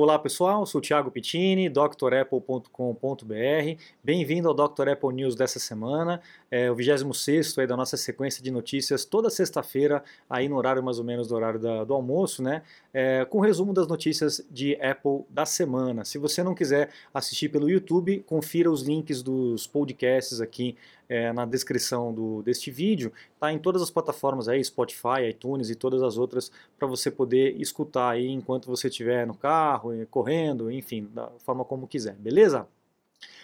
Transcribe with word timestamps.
Olá 0.00 0.16
pessoal, 0.16 0.64
sou 0.64 0.80
Thiago 0.80 1.10
Pittini, 1.10 1.68
drapple.com.br. 1.68 2.70
Bem-vindo 4.04 4.48
ao 4.48 4.54
Dr. 4.54 4.90
Apple 4.90 5.12
News 5.12 5.34
dessa 5.34 5.58
semana, 5.58 6.20
é 6.48 6.70
o 6.70 6.74
26 6.76 7.56
da 7.66 7.76
nossa 7.76 7.96
sequência 7.96 8.40
de 8.40 8.48
notícias, 8.52 9.04
toda 9.04 9.28
sexta-feira, 9.28 10.04
aí 10.30 10.48
no 10.48 10.54
horário 10.54 10.84
mais 10.84 11.00
ou 11.00 11.04
menos 11.04 11.26
do 11.26 11.34
horário 11.34 11.58
da, 11.58 11.82
do 11.82 11.94
almoço, 11.94 12.44
né? 12.44 12.62
É, 12.94 13.24
com 13.24 13.40
resumo 13.40 13.74
das 13.74 13.88
notícias 13.88 14.40
de 14.48 14.80
Apple 14.80 15.24
da 15.28 15.44
semana. 15.44 16.04
Se 16.04 16.16
você 16.16 16.44
não 16.44 16.54
quiser 16.54 16.90
assistir 17.12 17.48
pelo 17.48 17.68
YouTube, 17.68 18.20
confira 18.20 18.70
os 18.70 18.82
links 18.82 19.20
dos 19.20 19.66
podcasts 19.66 20.40
aqui 20.40 20.76
é, 21.08 21.32
na 21.32 21.44
descrição 21.44 22.12
do, 22.12 22.42
deste 22.42 22.70
vídeo, 22.70 23.12
tá 23.40 23.52
em 23.52 23.58
todas 23.58 23.80
as 23.82 23.90
plataformas 23.90 24.48
aí, 24.48 24.62
Spotify, 24.62 25.28
iTunes 25.30 25.70
e 25.70 25.74
todas 25.74 26.02
as 26.02 26.18
outras, 26.18 26.50
para 26.78 26.86
você 26.86 27.10
poder 27.10 27.60
escutar 27.60 28.10
aí 28.10 28.28
enquanto 28.28 28.66
você 28.66 28.88
estiver 28.88 29.26
no 29.26 29.34
carro, 29.34 29.92
correndo, 30.10 30.70
enfim, 30.70 31.08
da 31.14 31.28
forma 31.38 31.64
como 31.64 31.86
quiser, 31.86 32.14
beleza? 32.14 32.66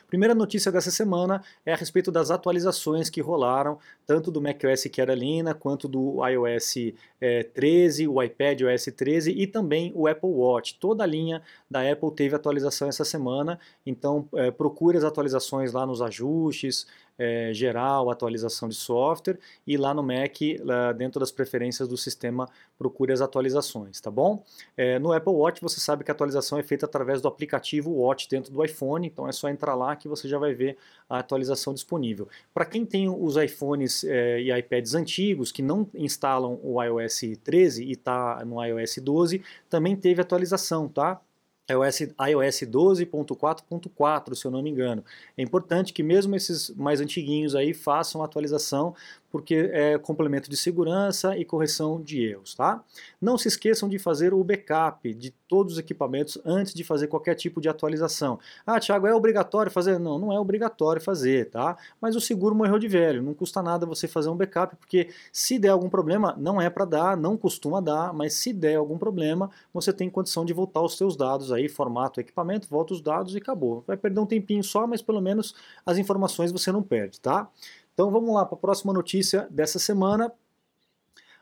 Primeira 0.07 0.35
notícia 0.35 0.71
dessa 0.71 0.91
semana 0.91 1.43
é 1.65 1.73
a 1.73 1.77
respeito 1.77 2.13
das 2.13 2.31
atualizações 2.31 3.11
que 3.11 3.21
rolaram, 3.21 3.79
tanto 4.07 4.31
do 4.31 4.41
macOS 4.41 4.85
Carolina 4.93 5.55
quanto 5.55 5.89
do 5.89 6.25
iOS 6.29 6.95
é, 7.21 7.43
13, 7.43 8.07
o 8.07 8.23
iPad 8.23 8.61
OS 8.63 8.85
13 8.97 9.33
e 9.33 9.47
também 9.47 9.93
o 9.95 10.07
Apple 10.07 10.31
Watch. 10.31 10.79
Toda 10.79 11.03
a 11.03 11.07
linha 11.07 11.43
da 11.69 11.91
Apple 11.91 12.13
teve 12.13 12.37
atualização 12.37 12.89
essa 12.89 13.05
semana, 13.05 13.59
então 13.85 14.29
é, 14.35 14.51
procure 14.51 14.97
as 14.97 15.05
atualizações 15.05 15.73
lá 15.73 15.85
nos 15.87 16.01
ajustes, 16.01 16.87
é, 17.19 17.53
geral, 17.53 18.11
atualização 18.11 18.69
de 18.69 18.75
software 18.75 19.39
e 19.67 19.77
lá 19.77 19.95
no 19.95 20.03
Mac, 20.03 20.37
lá 20.63 20.93
dentro 20.93 21.21
das 21.21 21.31
preferências 21.31 21.89
do 21.89 21.97
sistema, 21.97 22.49
procure 22.77 23.13
as 23.13 23.21
atualizações, 23.21 24.01
tá 24.01 24.11
bom? 24.11 24.43
É, 24.77 24.99
no 24.99 25.13
Apple 25.13 25.33
Watch 25.33 25.61
você 25.61 25.81
sabe 25.81 26.05
que 26.05 26.11
a 26.11 26.15
atualização 26.15 26.59
é 26.59 26.63
feita 26.63 26.87
através 26.87 27.21
do 27.21 27.29
aplicativo 27.29 27.91
Watch 27.91 28.29
dentro 28.29 28.53
do 28.53 28.65
iPhone, 28.65 29.07
então 29.07 29.29
é 29.29 29.33
só 29.33 29.49
entrar 29.49 29.75
lá 29.75 29.95
que 29.97 30.09
você 30.09 30.29
já 30.29 30.39
vai 30.39 30.55
ver 30.55 30.77
a 31.09 31.19
atualização 31.19 31.73
disponível. 31.73 32.29
Para 32.53 32.65
quem 32.65 32.85
tem 32.85 33.09
os 33.09 33.37
iPhones 33.37 34.05
é, 34.05 34.41
e 34.41 34.57
iPads 34.57 34.95
antigos 34.95 35.53
que 35.53 35.63
não 35.63 35.89
instalam 35.95 36.59
o 36.63 36.83
iOS 36.83 37.21
13 37.43 37.85
e 37.85 37.93
está 37.93 38.45
no 38.45 38.65
iOS 38.65 38.99
12, 38.99 39.43
também 39.69 39.97
teve 39.97 40.21
atualização, 40.21 40.89
tá? 40.89 41.21
iOS, 41.71 42.01
iOS 42.01 42.61
12.4.4, 42.63 44.35
se 44.35 44.47
eu 44.47 44.51
não 44.51 44.63
me 44.63 44.71
engano. 44.71 45.05
É 45.37 45.43
importante 45.43 45.93
que 45.93 46.03
mesmo 46.03 46.37
esses 46.37 46.71
mais 46.71 47.01
antiguinhos 47.01 47.55
aí 47.55 47.73
façam 47.73 48.23
atualização 48.23 48.95
porque 49.35 49.69
é 49.73 49.99
complemento 49.99 50.49
de 50.49 50.57
segurança 50.57 51.37
e 51.37 51.45
correção 51.45 52.01
de 52.01 52.25
erros, 52.25 52.55
tá? 52.55 52.85
Não 53.21 53.37
se 53.37 53.49
esqueçam 53.49 53.89
de 53.89 53.99
fazer 53.99 54.33
o 54.33 54.45
backup 54.45 55.13
de 55.13 55.33
todos 55.49 55.73
os 55.73 55.79
equipamentos 55.81 56.39
antes 56.45 56.73
de 56.73 56.85
fazer 56.85 57.09
qualquer 57.09 57.35
tipo 57.35 57.61
de 57.61 57.69
atualização. 57.69 58.39
Ah, 58.65 58.79
Thiago, 58.79 59.09
é 59.09 59.13
obrigatório 59.13 59.73
fazer? 59.73 59.99
Não, 59.99 60.21
não 60.21 60.33
é 60.33 60.39
obrigatório 60.39 61.03
fazer, 61.03 61.51
tá? 61.51 61.77
Mas 62.01 62.15
o 62.15 62.21
seguro 62.21 62.55
morreu 62.55 62.79
de 62.79 62.87
velho, 62.87 63.25
não 63.25 63.35
custa 63.35 63.61
nada 63.61 63.85
você 63.85 64.07
fazer 64.07 64.29
um 64.29 64.37
backup, 64.37 64.77
porque 64.77 65.09
se 65.33 65.59
der 65.59 65.71
algum 65.71 65.89
problema, 65.89 66.37
não 66.39 66.61
é 66.61 66.71
para 66.71 66.85
dar, 66.85 67.17
não 67.17 67.37
costuma 67.37 67.81
dar, 67.81 68.13
mas 68.13 68.35
se 68.35 68.53
der 68.53 68.77
algum 68.77 68.97
problema, 68.97 69.51
você 69.73 69.93
tem 69.93 70.09
condição 70.09 70.45
de 70.45 70.53
voltar 70.53 70.81
os 70.81 70.97
seus 70.97 71.17
dados 71.17 71.51
aí, 71.51 71.69
formata 71.69 72.21
o 72.21 72.23
equipamento, 72.23 72.69
volta 72.69 72.95
os 72.95 73.01
dados 73.01 73.35
e 73.35 73.39
acabou. 73.39 73.83
Vai 73.85 73.97
perder 73.97 74.21
um 74.21 74.27
tempinho 74.27 74.63
só, 74.63 74.87
mas 74.87 75.03
pelo 75.03 75.21
menos 75.21 75.57
as 75.85 75.99
informações 75.99 76.53
você 76.53 76.71
não 76.71 76.85
perde, 76.85 77.19
tá? 77.21 77.51
Então 77.95 78.11
vamos 78.11 78.35
lá 78.35 78.45
para 78.45 78.57
a 78.57 78.61
próxima 78.61 78.93
notícia 78.93 79.49
dessa 79.51 79.79
semana. 79.79 80.33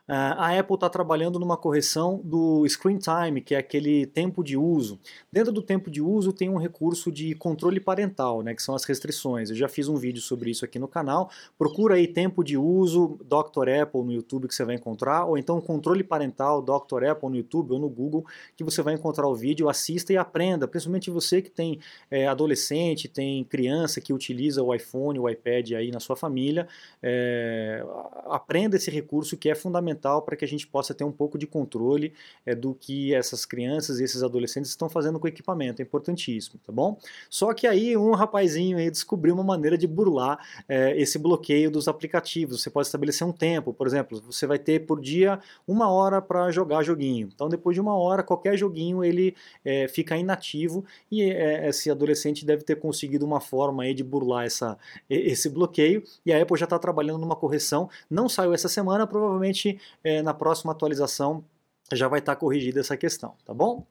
Ah, 0.08 0.48
a 0.48 0.58
Apple 0.58 0.74
está 0.74 0.90
trabalhando 0.90 1.38
numa 1.38 1.56
correção 1.56 2.20
do 2.24 2.66
screen 2.68 2.98
time, 2.98 3.40
que 3.40 3.54
é 3.54 3.58
aquele 3.58 4.04
tempo 4.04 4.42
de 4.42 4.56
uso. 4.56 4.98
Dentro 5.30 5.52
do 5.52 5.62
tempo 5.62 5.88
de 5.88 6.02
uso 6.02 6.32
tem 6.32 6.50
um 6.50 6.56
recurso 6.56 7.12
de 7.12 7.36
controle 7.36 7.78
parental, 7.78 8.42
né, 8.42 8.52
que 8.52 8.62
são 8.62 8.74
as 8.74 8.82
restrições. 8.82 9.50
Eu 9.50 9.56
já 9.56 9.68
fiz 9.68 9.86
um 9.86 9.94
vídeo 9.94 10.20
sobre 10.20 10.50
isso 10.50 10.64
aqui 10.64 10.76
no 10.76 10.88
canal. 10.88 11.30
Procura 11.56 11.94
aí 11.94 12.08
tempo 12.08 12.42
de 12.42 12.56
uso 12.56 13.16
Dr. 13.24 13.68
Apple 13.80 14.02
no 14.02 14.12
YouTube 14.12 14.48
que 14.48 14.54
você 14.54 14.64
vai 14.64 14.74
encontrar, 14.74 15.24
ou 15.24 15.38
então 15.38 15.60
controle 15.60 16.02
parental 16.02 16.60
Dr. 16.60 17.04
Apple 17.04 17.30
no 17.30 17.36
YouTube 17.36 17.72
ou 17.72 17.78
no 17.78 17.88
Google, 17.88 18.26
que 18.56 18.64
você 18.64 18.82
vai 18.82 18.94
encontrar 18.94 19.28
o 19.28 19.36
vídeo, 19.36 19.68
assista 19.68 20.12
e 20.12 20.16
aprenda. 20.16 20.66
Principalmente 20.66 21.10
você 21.10 21.40
que 21.40 21.50
tem 21.50 21.78
é, 22.10 22.26
adolescente, 22.26 23.06
tem 23.06 23.44
criança 23.44 24.00
que 24.00 24.12
utiliza 24.12 24.64
o 24.64 24.74
iPhone, 24.74 25.20
o 25.20 25.28
iPad 25.28 25.72
aí 25.72 25.92
na 25.92 26.00
sua 26.00 26.16
família, 26.16 26.66
é, 27.00 27.84
aprenda 28.26 28.74
esse 28.76 28.90
recurso 28.90 29.36
que 29.36 29.48
é 29.48 29.54
fundamental 29.54 29.91
fundamental 29.92 30.22
para 30.22 30.36
que 30.36 30.44
a 30.44 30.48
gente 30.48 30.66
possa 30.66 30.94
ter 30.94 31.04
um 31.04 31.12
pouco 31.12 31.38
de 31.38 31.46
controle 31.46 32.12
é, 32.44 32.54
do 32.54 32.74
que 32.74 33.14
essas 33.14 33.44
crianças 33.44 34.00
e 34.00 34.04
esses 34.04 34.22
adolescentes 34.22 34.70
estão 34.70 34.88
fazendo 34.88 35.18
com 35.18 35.26
o 35.26 35.28
equipamento, 35.28 35.80
é 35.80 35.84
importantíssimo, 35.84 36.58
tá 36.64 36.72
bom? 36.72 36.98
Só 37.28 37.52
que 37.52 37.66
aí 37.66 37.96
um 37.96 38.12
rapazinho 38.12 38.78
aí 38.78 38.90
descobriu 38.90 39.34
uma 39.34 39.44
maneira 39.44 39.76
de 39.76 39.86
burlar 39.86 40.38
é, 40.68 40.96
esse 41.00 41.18
bloqueio 41.18 41.70
dos 41.70 41.88
aplicativos. 41.88 42.62
Você 42.62 42.70
pode 42.70 42.86
estabelecer 42.86 43.26
um 43.26 43.32
tempo, 43.32 43.72
por 43.72 43.86
exemplo, 43.86 44.20
você 44.20 44.46
vai 44.46 44.58
ter 44.58 44.86
por 44.86 45.00
dia 45.00 45.38
uma 45.66 45.90
hora 45.90 46.20
para 46.20 46.50
jogar 46.50 46.82
joguinho. 46.82 47.28
Então 47.34 47.48
depois 47.48 47.74
de 47.74 47.80
uma 47.80 47.96
hora, 47.96 48.22
qualquer 48.22 48.56
joguinho 48.56 49.04
ele 49.04 49.34
é, 49.64 49.86
fica 49.88 50.16
inativo 50.16 50.84
e 51.10 51.22
esse 51.22 51.90
adolescente 51.90 52.44
deve 52.44 52.62
ter 52.62 52.76
conseguido 52.76 53.24
uma 53.24 53.40
forma 53.40 53.82
aí 53.82 53.94
de 53.94 54.02
burlar 54.02 54.46
essa, 54.46 54.78
esse 55.08 55.48
bloqueio 55.48 56.02
e 56.24 56.32
a 56.32 56.40
Apple 56.40 56.58
já 56.58 56.64
está 56.64 56.78
trabalhando 56.78 57.18
numa 57.18 57.36
correção. 57.36 57.88
Não 58.08 58.28
saiu 58.28 58.54
essa 58.54 58.68
semana, 58.68 59.06
provavelmente 59.06 59.78
é, 60.02 60.22
na 60.22 60.34
próxima 60.34 60.72
atualização 60.72 61.44
já 61.92 62.08
vai 62.08 62.20
estar 62.20 62.36
corrigida 62.36 62.80
essa 62.80 62.96
questão, 62.96 63.34
tá 63.44 63.52
bom? 63.52 63.86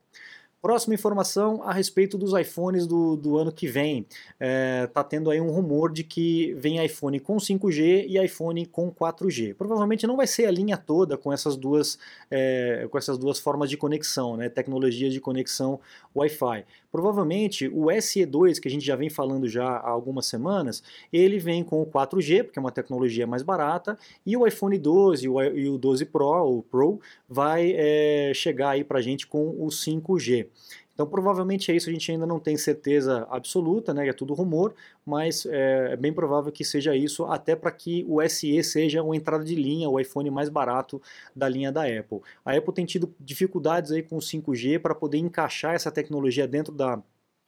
Próxima 0.61 0.93
informação 0.93 1.63
a 1.63 1.73
respeito 1.73 2.19
dos 2.19 2.39
iPhones 2.39 2.85
do, 2.85 3.15
do 3.15 3.35
ano 3.35 3.51
que 3.51 3.65
vem. 3.65 4.05
É, 4.39 4.85
tá 4.85 5.03
tendo 5.03 5.31
aí 5.31 5.41
um 5.41 5.49
rumor 5.49 5.91
de 5.91 6.03
que 6.03 6.53
vem 6.53 6.85
iPhone 6.85 7.19
com 7.19 7.37
5G 7.37 8.05
e 8.07 8.23
iPhone 8.23 8.67
com 8.67 8.91
4G. 8.91 9.55
Provavelmente 9.55 10.05
não 10.05 10.15
vai 10.15 10.27
ser 10.27 10.45
a 10.45 10.51
linha 10.51 10.77
toda 10.77 11.17
com 11.17 11.33
essas 11.33 11.57
duas, 11.57 11.97
é, 12.29 12.87
com 12.91 12.95
essas 12.95 13.17
duas 13.17 13.39
formas 13.39 13.71
de 13.71 13.77
conexão, 13.77 14.37
né, 14.37 14.49
tecnologia 14.49 15.09
de 15.09 15.19
conexão 15.19 15.79
Wi-Fi. 16.15 16.63
Provavelmente 16.91 17.67
o 17.67 17.85
SE2, 17.85 18.59
que 18.59 18.67
a 18.67 18.71
gente 18.71 18.85
já 18.85 18.95
vem 18.95 19.09
falando 19.09 19.47
já 19.47 19.65
há 19.65 19.89
algumas 19.89 20.27
semanas, 20.27 20.83
ele 21.11 21.39
vem 21.39 21.63
com 21.63 21.81
o 21.81 21.87
4G, 21.87 22.43
porque 22.43 22.59
é 22.59 22.61
uma 22.61 22.71
tecnologia 22.71 23.25
mais 23.25 23.41
barata, 23.41 23.97
e 24.23 24.37
o 24.37 24.45
iPhone 24.45 24.77
12 24.77 25.25
e 25.25 25.69
o 25.69 25.77
12 25.77 26.05
Pro, 26.05 26.57
o 26.57 26.61
Pro, 26.61 26.99
vai 27.27 27.73
é, 27.75 28.31
chegar 28.35 28.71
aí 28.71 28.83
para 28.83 28.99
a 28.99 29.01
gente 29.01 29.25
com 29.25 29.49
o 29.57 29.67
5G. 29.67 30.50
Então 30.93 31.07
provavelmente 31.07 31.71
é 31.71 31.75
isso, 31.75 31.89
a 31.89 31.93
gente 31.93 32.11
ainda 32.11 32.25
não 32.25 32.39
tem 32.39 32.57
certeza 32.57 33.25
absoluta, 33.29 33.93
né, 33.93 34.07
é 34.07 34.13
tudo 34.13 34.33
rumor, 34.33 34.75
mas 35.05 35.45
é, 35.45 35.93
é 35.93 35.95
bem 35.95 36.13
provável 36.13 36.51
que 36.51 36.63
seja 36.63 36.95
isso, 36.95 37.25
até 37.25 37.55
para 37.55 37.71
que 37.71 38.05
o 38.07 38.21
SE 38.27 38.63
seja 38.63 39.01
uma 39.01 39.15
entrada 39.15 39.43
de 39.43 39.55
linha, 39.55 39.89
o 39.89 39.99
iPhone 39.99 40.29
mais 40.29 40.49
barato 40.49 41.01
da 41.35 41.47
linha 41.49 41.71
da 41.71 41.83
Apple. 41.83 42.19
A 42.45 42.55
Apple 42.55 42.73
tem 42.73 42.85
tido 42.85 43.13
dificuldades 43.19 43.91
aí 43.91 44.03
com 44.03 44.17
o 44.17 44.21
5G 44.21 44.79
para 44.79 44.93
poder 44.93 45.17
encaixar 45.17 45.73
essa 45.73 45.91
tecnologia 45.91 46.47
dentro 46.47 46.73
da 46.73 47.01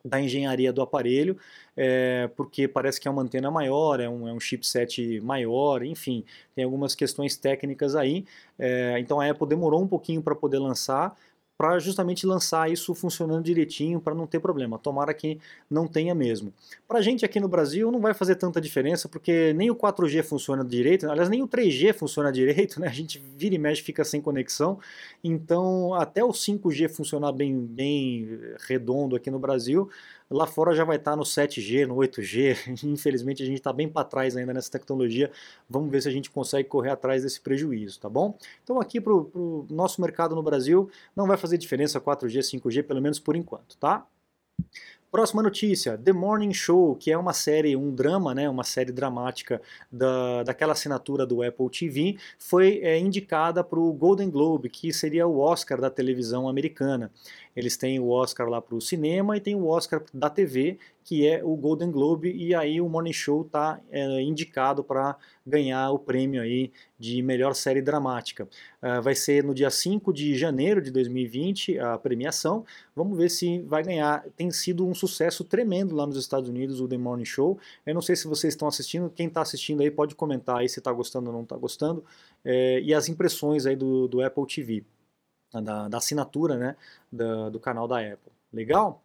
da 0.06 0.20
engenharia 0.20 0.74
do 0.74 0.82
aparelho, 0.82 1.38
é, 1.78 2.30
porque 2.36 2.68
parece 2.68 3.00
que 3.00 3.08
é 3.08 3.12
uma 3.12 3.22
antena 3.22 3.50
maior, 3.50 4.00
é 4.00 4.10
um, 4.10 4.28
é 4.28 4.34
um 4.34 4.40
chipset 4.40 5.22
maior, 5.22 5.82
enfim, 5.84 6.26
tem 6.54 6.66
algumas 6.66 6.94
questões 6.94 7.38
técnicas 7.38 7.96
aí. 7.96 8.26
É, 8.60 9.00
então 9.00 9.22
a 9.22 9.30
Apple 9.30 9.48
demorou 9.48 9.82
um 9.82 9.88
pouquinho 9.88 10.22
para 10.22 10.36
poder 10.36 10.60
lançar, 10.60 11.16
para 11.64 11.80
justamente 11.80 12.28
lançar 12.28 12.70
isso 12.70 12.94
funcionando 12.94 13.42
direitinho, 13.42 14.02
para 14.02 14.14
não 14.14 14.28
ter 14.28 14.38
problema. 14.42 14.78
Tomara 14.78 15.14
que 15.14 15.40
não 15.72 15.88
tenha 15.88 16.14
mesmo. 16.14 16.52
Para 16.86 17.00
a 17.00 17.02
gente 17.02 17.24
aqui 17.24 17.40
no 17.40 17.48
Brasil 17.48 17.90
não 17.90 18.02
vai 18.02 18.14
fazer 18.14 18.36
tanta 18.36 18.60
diferença, 18.60 19.08
porque 19.08 19.54
nem 19.54 19.72
o 19.72 19.76
4G 19.76 20.24
funciona 20.24 20.62
direito, 20.62 21.10
aliás, 21.10 21.30
nem 21.30 21.42
o 21.42 21.48
3G 21.48 21.94
funciona 21.94 22.30
direito, 22.34 22.82
né? 22.82 22.88
A 22.90 22.92
gente 22.92 23.18
vira 23.38 23.56
e 23.56 23.58
mexe 23.58 23.82
fica 23.82 24.04
sem 24.04 24.20
conexão. 24.20 24.78
Então, 25.24 25.94
até 25.94 26.22
o 26.22 26.32
5G 26.32 26.90
funcionar 26.90 27.32
bem, 27.32 27.58
bem 27.58 28.28
redondo 28.68 29.16
aqui 29.16 29.32
no 29.32 29.40
Brasil, 29.40 29.90
Lá 30.34 30.48
fora 30.48 30.74
já 30.74 30.84
vai 30.84 30.98
estar 30.98 31.16
no 31.16 31.22
7G, 31.22 31.86
no 31.86 31.96
8G. 31.98 32.82
Infelizmente 32.84 33.44
a 33.44 33.46
gente 33.46 33.60
está 33.60 33.72
bem 33.72 33.88
para 33.88 34.04
trás 34.04 34.36
ainda 34.36 34.52
nessa 34.52 34.72
tecnologia. 34.72 35.32
Vamos 35.70 35.92
ver 35.92 36.02
se 36.02 36.10
a 36.10 36.12
gente 36.12 36.32
consegue 36.32 36.68
correr 36.68 36.90
atrás 36.90 37.22
desse 37.22 37.40
prejuízo, 37.40 38.00
tá 38.00 38.10
bom? 38.10 38.36
Então 38.64 38.82
aqui 38.82 39.00
para 39.00 39.14
o 39.14 39.68
nosso 39.70 40.02
mercado 40.02 40.34
no 40.34 40.42
Brasil 40.42 40.90
não 41.16 41.28
vai 41.28 41.38
fazer 41.38 41.60
diferença 41.60 42.02
4G, 42.02 42.40
5G, 42.40 42.82
pelo 42.82 43.00
menos 43.00 43.20
por 43.20 43.36
enquanto, 43.36 43.78
tá? 43.78 44.08
Próxima 45.14 45.44
notícia, 45.44 45.96
The 45.96 46.12
Morning 46.12 46.56
Show, 46.56 46.96
que 46.96 47.12
é 47.12 47.18
uma 47.18 47.34
série, 47.34 47.76
um 47.76 47.94
drama, 47.94 48.34
né, 48.34 48.50
uma 48.50 48.64
série 48.64 48.92
dramática 48.92 49.62
da, 49.92 50.42
daquela 50.42 50.74
assinatura 50.74 51.24
do 51.24 51.44
Apple 51.44 51.70
TV, 51.70 52.18
foi 52.40 52.80
é, 52.80 52.98
indicada 52.98 53.64
para 53.64 53.80
o 53.80 53.94
Golden 53.94 54.32
Globe, 54.32 54.72
que 54.72 54.92
seria 54.92 55.28
o 55.28 55.38
Oscar 55.38 55.80
da 55.80 55.92
televisão 55.92 56.50
americana. 56.50 57.12
Eles 57.56 57.78
têm 57.78 58.00
o 58.00 58.10
Oscar 58.10 58.48
lá 58.48 58.62
para 58.62 58.76
o 58.76 58.82
cinema 58.82 59.38
e 59.38 59.40
tem 59.40 59.56
o 59.56 59.68
Oscar 59.68 60.04
da 60.14 60.30
TV, 60.30 60.78
que 61.04 61.28
é 61.28 61.44
o 61.44 61.56
Golden 61.56 61.92
Globe, 61.92 62.32
e 62.32 62.56
aí 62.56 62.80
o 62.80 62.88
Morning 62.88 63.14
Show 63.14 63.42
está 63.42 63.80
é, 63.92 64.22
indicado 64.22 64.84
para 64.84 65.16
ganhar 65.46 65.92
o 65.92 66.00
prêmio 66.00 66.42
aí 66.42 66.72
de 66.98 67.22
melhor 67.22 67.54
série 67.54 67.82
dramática. 67.82 68.48
Uh, 68.82 69.02
vai 69.02 69.14
ser 69.14 69.44
no 69.44 69.54
dia 69.54 69.70
5 69.70 70.14
de 70.14 70.38
janeiro 70.38 70.82
de 70.82 70.90
2020 70.90 71.78
a 71.80 71.98
premiação. 71.98 72.66
Vamos 72.96 73.18
ver 73.18 73.30
se 73.30 73.60
vai 73.64 73.84
ganhar. 73.84 74.24
Tem 74.38 74.50
sido 74.52 74.88
um 74.88 74.96
sucesso 74.96 75.44
tremendo 75.44 75.94
lá 75.96 76.08
nos 76.08 76.16
Estados 76.16 76.48
Unidos 76.48 76.80
o 76.80 76.88
The 76.88 76.98
Morning 76.98 77.26
Show. 77.26 77.60
Eu 77.86 77.94
não 77.94 78.02
sei 78.02 78.16
se 78.16 78.26
vocês 78.26 78.54
estão 78.54 78.70
assistindo, 78.70 79.10
quem 79.10 79.28
está 79.28 79.42
assistindo 79.42 79.82
aí 79.82 79.92
pode 79.92 80.16
comentar 80.16 80.60
aí 80.60 80.70
se 80.70 80.80
está 80.80 80.94
gostando 80.94 81.28
ou 81.28 81.34
não 81.34 81.44
está 81.44 81.58
gostando. 81.58 82.06
É, 82.46 82.80
e 82.80 82.94
as 82.94 83.10
impressões 83.10 83.66
aí 83.66 83.76
do, 83.76 84.08
do 84.08 84.22
Apple 84.22 84.48
TV, 84.48 84.86
da, 85.62 85.88
da 85.88 85.98
assinatura 85.98 86.58
né, 86.58 86.76
da, 87.12 87.50
do 87.50 87.60
canal 87.60 87.88
da 87.88 88.00
Apple. 88.00 88.32
Legal? 88.52 89.02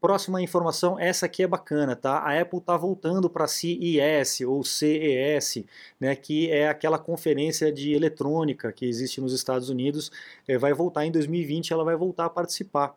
Próxima 0.00 0.40
informação, 0.40 0.98
essa 0.98 1.26
aqui 1.26 1.42
é 1.42 1.46
bacana, 1.46 1.94
tá? 1.94 2.20
A 2.20 2.40
Apple 2.40 2.58
está 2.58 2.74
voltando 2.74 3.28
para 3.28 3.46
CES 3.46 4.40
ou 4.46 4.64
CES, 4.64 5.64
né, 6.00 6.16
que 6.16 6.50
é 6.50 6.68
aquela 6.68 6.98
conferência 6.98 7.70
de 7.70 7.92
eletrônica 7.92 8.72
que 8.72 8.86
existe 8.86 9.20
nos 9.20 9.34
Estados 9.34 9.68
Unidos. 9.68 10.10
É, 10.48 10.56
vai 10.56 10.72
voltar 10.72 11.04
em 11.04 11.12
2020, 11.12 11.74
ela 11.74 11.84
vai 11.84 11.96
voltar 11.96 12.24
a 12.24 12.30
participar. 12.30 12.94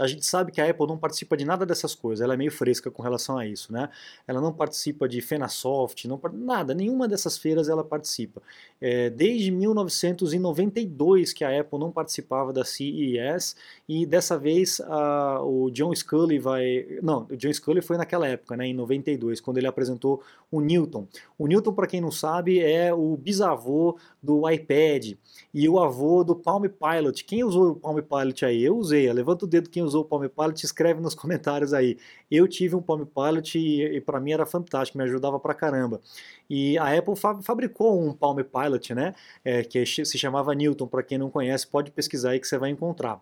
A 0.00 0.06
gente 0.06 0.26
sabe 0.26 0.50
que 0.50 0.60
a 0.60 0.68
Apple 0.68 0.86
não 0.86 0.98
participa 0.98 1.36
de 1.36 1.44
nada 1.44 1.64
dessas 1.64 1.94
coisas, 1.94 2.22
ela 2.22 2.34
é 2.34 2.36
meio 2.36 2.50
fresca 2.50 2.90
com 2.90 3.02
relação 3.02 3.38
a 3.38 3.46
isso, 3.46 3.72
né? 3.72 3.88
Ela 4.26 4.40
não 4.40 4.52
participa 4.52 5.08
de 5.08 5.20
Fenasoft, 5.20 6.06
não, 6.08 6.20
nada, 6.32 6.74
nenhuma 6.74 7.06
dessas 7.06 7.38
feiras 7.38 7.68
ela 7.68 7.84
participa. 7.84 8.42
É, 8.80 9.08
desde 9.10 9.50
1992 9.50 11.32
que 11.32 11.44
a 11.44 11.60
Apple 11.60 11.78
não 11.78 11.92
participava 11.92 12.52
da 12.52 12.64
CES 12.64 13.56
e 13.88 14.04
dessa 14.04 14.36
vez 14.36 14.80
a, 14.80 15.40
o 15.42 15.70
John 15.70 15.94
Scully 15.94 16.38
vai... 16.38 16.98
Não, 17.02 17.26
o 17.30 17.36
John 17.36 17.52
Scully 17.52 17.80
foi 17.80 17.96
naquela 17.96 18.26
época, 18.26 18.56
né, 18.56 18.66
em 18.66 18.74
92, 18.74 19.40
quando 19.40 19.58
ele 19.58 19.66
apresentou 19.66 20.22
o 20.50 20.60
Newton. 20.60 21.06
O 21.38 21.46
Newton, 21.46 21.72
para 21.72 21.86
quem 21.86 22.00
não 22.00 22.10
sabe, 22.10 22.58
é 22.58 22.92
o 22.92 23.16
bisavô 23.16 23.96
do 24.22 24.48
iPad 24.50 25.14
e 25.52 25.68
o 25.68 25.78
avô 25.78 26.24
do 26.24 26.34
Palm 26.34 26.64
Pilot. 26.64 27.24
Quem 27.24 27.44
usou 27.44 27.70
o 27.70 27.76
Palm 27.76 27.98
Pilot 27.98 28.44
aí? 28.44 28.62
Eu 28.64 28.76
usei, 28.76 29.12
levanta 29.12 29.44
o 29.44 29.48
dedo 29.48 29.70
quem 29.70 29.82
usou 29.84 30.02
o 30.02 30.04
Palm 30.04 30.26
Pilot, 30.28 30.64
escreve 30.64 31.00
nos 31.00 31.14
comentários 31.16 31.72
aí. 31.72 31.98
Eu 32.30 32.48
tive 32.48 32.76
um 32.76 32.82
Palm 32.82 33.04
Pilot 33.04 33.58
e, 33.58 33.96
e 33.96 34.00
para 34.00 34.20
mim 34.20 34.32
era 34.32 34.46
fantástico, 34.46 34.98
me 34.98 35.04
ajudava 35.04 35.38
pra 35.38 35.54
caramba. 35.54 36.00
E 36.48 36.76
a 36.78 36.96
Apple 36.96 37.16
fa 37.16 37.40
fabricou 37.42 38.00
um 38.00 38.12
Palm 38.12 38.38
Pilot, 38.38 38.94
né, 38.94 39.14
é, 39.44 39.62
que 39.62 39.84
se 39.86 40.18
chamava 40.18 40.54
Newton, 40.54 40.86
para 40.86 41.02
quem 41.02 41.18
não 41.18 41.30
conhece, 41.30 41.66
pode 41.66 41.90
pesquisar 41.90 42.30
aí 42.30 42.40
que 42.40 42.46
você 42.46 42.58
vai 42.58 42.70
encontrar. 42.70 43.20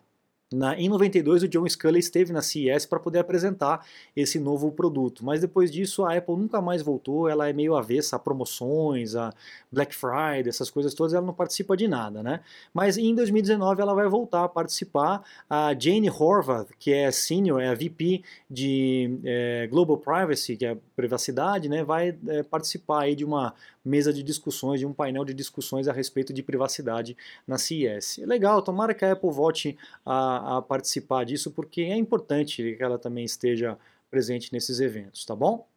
Na, 0.53 0.79
em 0.79 0.87
92, 0.87 1.43
o 1.43 1.47
John 1.47 1.67
Scully 1.67 1.99
esteve 1.99 2.31
na 2.31 2.41
CES 2.41 2.85
para 2.85 2.99
poder 2.99 3.19
apresentar 3.19 3.85
esse 4.15 4.39
novo 4.39 4.71
produto, 4.71 5.25
mas 5.25 5.41
depois 5.41 5.71
disso 5.71 6.05
a 6.05 6.15
Apple 6.15 6.35
nunca 6.35 6.61
mais 6.61 6.81
voltou, 6.81 7.27
ela 7.27 7.49
é 7.49 7.53
meio 7.53 7.75
avessa 7.75 8.15
a 8.15 8.19
promoções, 8.19 9.15
a 9.15 9.33
Black 9.71 9.95
Friday, 9.95 10.47
essas 10.47 10.69
coisas 10.69 10.93
todas, 10.93 11.13
ela 11.13 11.25
não 11.25 11.33
participa 11.33 11.75
de 11.75 11.87
nada, 11.87 12.21
né? 12.21 12.41
Mas 12.73 12.97
em 12.97 13.13
2019 13.15 13.81
ela 13.81 13.93
vai 13.93 14.07
voltar 14.07 14.43
a 14.43 14.49
participar. 14.49 15.23
A 15.49 15.73
Jane 15.77 16.09
Horvath, 16.09 16.69
que 16.77 16.93
é 16.93 17.11
senior, 17.11 17.61
é 17.61 17.69
a 17.69 17.73
VP 17.73 18.23
de 18.49 19.19
é, 19.23 19.67
Global 19.67 19.97
Privacy, 19.97 20.55
que 20.55 20.65
é 20.65 20.77
privacidade, 20.95 21.67
né, 21.67 21.83
vai 21.83 22.15
é, 22.27 22.43
participar 22.43 23.03
aí 23.03 23.15
de 23.15 23.25
uma 23.25 23.53
mesa 23.83 24.13
de 24.13 24.23
discussões, 24.23 24.79
de 24.79 24.85
um 24.85 24.93
painel 24.93 25.25
de 25.25 25.33
discussões 25.33 25.87
a 25.87 25.93
respeito 25.93 26.31
de 26.31 26.41
privacidade 26.41 27.17
na 27.45 27.57
CES. 27.57 28.19
Legal, 28.19 28.61
tomara 28.61 28.93
que 28.93 29.03
a 29.03 29.11
Apple 29.11 29.31
volte 29.31 29.77
a, 30.05 30.42
a 30.43 30.61
participar 30.61 31.25
disso, 31.25 31.51
porque 31.51 31.81
é 31.81 31.95
importante 31.95 32.75
que 32.75 32.83
ela 32.83 32.97
também 32.97 33.25
esteja 33.25 33.77
presente 34.09 34.51
nesses 34.53 34.79
eventos, 34.79 35.25
tá 35.25 35.35
bom? 35.35 35.67